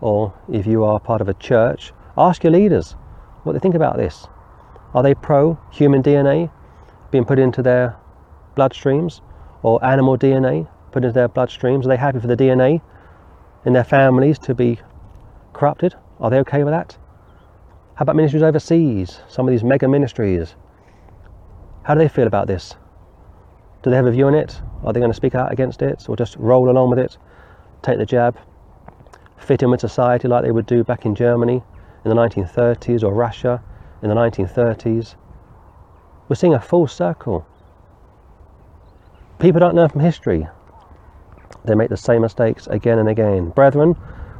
or 0.00 0.32
if 0.52 0.66
you 0.66 0.84
are 0.84 1.00
part 1.00 1.20
of 1.20 1.28
a 1.28 1.34
church, 1.34 1.92
ask 2.16 2.44
your 2.44 2.52
leaders 2.52 2.92
what 3.44 3.52
they 3.52 3.58
think 3.58 3.74
about 3.74 3.96
this. 3.96 4.26
Are 4.94 5.02
they 5.02 5.14
pro 5.14 5.58
human 5.70 6.02
DNA 6.02 6.50
being 7.10 7.24
put 7.24 7.38
into 7.38 7.62
their 7.62 7.96
bloodstreams 8.56 9.20
or 9.62 9.84
animal 9.84 10.18
DNA 10.18 10.68
put 10.92 11.04
into 11.04 11.14
their 11.14 11.28
bloodstreams? 11.28 11.84
Are 11.84 11.88
they 11.88 11.96
happy 11.96 12.20
for 12.20 12.26
the 12.26 12.36
DNA 12.36 12.82
in 13.64 13.72
their 13.72 13.84
families 13.84 14.38
to 14.40 14.54
be 14.54 14.78
corrupted? 15.52 15.94
Are 16.18 16.30
they 16.30 16.38
okay 16.40 16.64
with 16.64 16.72
that? 16.72 16.98
How 17.94 18.02
about 18.02 18.16
ministries 18.16 18.42
overseas? 18.42 19.20
Some 19.28 19.46
of 19.46 19.52
these 19.52 19.64
mega 19.64 19.88
ministries. 19.88 20.54
How 21.84 21.94
do 21.94 22.00
they 22.00 22.08
feel 22.08 22.26
about 22.26 22.46
this? 22.46 22.74
Do 23.82 23.88
they 23.88 23.96
have 23.96 24.06
a 24.06 24.10
view 24.10 24.26
on 24.26 24.34
it? 24.34 24.60
Are 24.84 24.92
they 24.92 25.00
going 25.00 25.10
to 25.10 25.16
speak 25.16 25.34
out 25.34 25.50
against 25.50 25.80
it 25.80 26.06
or 26.08 26.16
just 26.16 26.36
roll 26.36 26.68
along 26.68 26.90
with 26.90 26.98
it, 26.98 27.16
take 27.82 27.96
the 27.96 28.04
jab, 28.04 28.36
fit 29.38 29.62
in 29.62 29.70
with 29.70 29.80
society 29.80 30.28
like 30.28 30.44
they 30.44 30.50
would 30.50 30.66
do 30.66 30.84
back 30.84 31.06
in 31.06 31.14
Germany 31.14 31.62
in 32.04 32.08
the 32.08 32.14
1930s 32.14 33.02
or 33.02 33.14
Russia 33.14 33.62
in 34.02 34.10
the 34.10 34.14
1930s? 34.14 35.14
We're 36.28 36.36
seeing 36.36 36.54
a 36.54 36.60
full 36.60 36.86
circle. 36.88 37.46
People 39.38 39.60
don't 39.60 39.74
learn 39.74 39.88
from 39.88 40.02
history. 40.02 40.46
They 41.64 41.74
make 41.74 41.88
the 41.88 41.96
same 41.96 42.20
mistakes 42.20 42.66
again 42.66 42.98
and 42.98 43.08
again. 43.08 43.48
Brethren, 43.48 43.94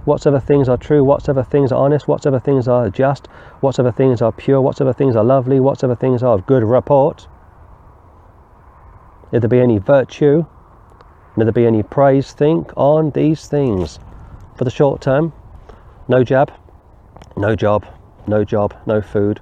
whatsoever 0.05 0.41
things 0.41 0.69
are 0.69 0.77
true, 0.77 1.03
whatsoever 1.03 1.43
things 1.43 1.73
are 1.73 1.83
honest, 1.83 2.07
whatsoever 2.07 2.41
things 2.41 2.69
are 2.69 2.91
just, 2.91 3.27
whatsoever 3.61 3.91
things 3.91 4.21
are 4.21 4.33
pure, 4.33 4.61
whatsoever 4.61 4.93
things 4.93 5.17
are 5.17 5.25
lovely, 5.25 5.61
whatsoever 5.61 5.97
things 5.97 6.23
are 6.23 6.35
of 6.35 6.47
good 6.47 6.63
report, 6.63 7.27
if 9.33 9.41
there 9.41 9.49
be 9.49 9.61
any 9.61 9.79
virtue, 9.79 10.45
if 11.37 11.45
there 11.45 11.53
be 11.53 11.67
any 11.67 11.83
praise, 11.83 12.33
think 12.33 12.73
on 12.77 13.11
these 13.11 13.47
things. 13.47 13.99
For 14.57 14.65
the 14.65 14.71
short 14.71 15.01
term, 15.01 15.33
no 16.09 16.23
jab, 16.25 16.53
no 17.37 17.57
job, 17.57 17.87
no 18.27 18.45
job, 18.45 18.75
no 18.87 19.01
food, 19.01 19.41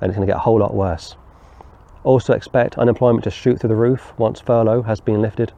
and 0.00 0.08
it's 0.10 0.16
going 0.16 0.26
to 0.26 0.32
get 0.32 0.36
a 0.36 0.40
whole 0.40 0.60
lot 0.60 0.74
worse. 0.74 1.16
Also, 2.04 2.32
expect 2.32 2.78
unemployment 2.78 3.24
to 3.24 3.30
shoot 3.30 3.60
through 3.60 3.68
the 3.68 3.74
roof 3.74 4.14
once 4.16 4.40
furlough 4.40 4.82
has 4.82 5.00
been 5.00 5.20
lifted. 5.20 5.52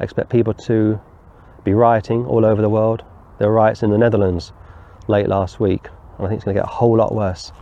Expect 0.00 0.30
people 0.30 0.54
to 0.54 1.00
be 1.62 1.74
rioting 1.74 2.24
all 2.26 2.44
over 2.44 2.60
the 2.60 2.68
world. 2.68 3.04
There 3.38 3.48
were 3.48 3.54
riots 3.54 3.82
in 3.82 3.90
the 3.90 3.98
Netherlands 3.98 4.52
late 5.06 5.28
last 5.28 5.60
week, 5.60 5.88
and 6.16 6.26
I 6.26 6.28
think 6.28 6.38
it's 6.38 6.44
going 6.44 6.56
to 6.56 6.62
get 6.62 6.68
a 6.68 6.72
whole 6.72 6.96
lot 6.96 7.14
worse 7.14 7.52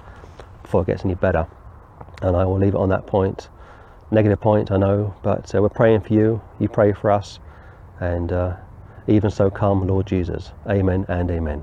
before 0.63 0.83
it 0.83 0.87
gets 0.87 1.05
any 1.05 1.15
better. 1.15 1.47
And 2.23 2.37
I 2.37 2.45
will 2.45 2.59
leave 2.59 2.75
it 2.75 2.79
on 2.79 2.89
that 2.91 3.07
point. 3.07 3.49
Negative 4.11 4.41
point, 4.41 4.73
I 4.73 4.77
know, 4.77 5.15
but 5.23 5.55
uh, 5.55 5.63
we're 5.63 5.69
praying 5.69 6.01
for 6.03 6.13
you. 6.15 6.43
You 6.59 6.69
pray 6.69 6.93
for 6.93 7.11
us, 7.13 7.39
and 8.01 8.33
uh, 8.33 8.57
even 9.07 9.31
so, 9.31 9.51
come, 9.51 9.87
Lord 9.87 10.07
Jesus. 10.07 10.53
Amen 10.69 11.07
and 11.09 11.31
amen. 11.31 11.63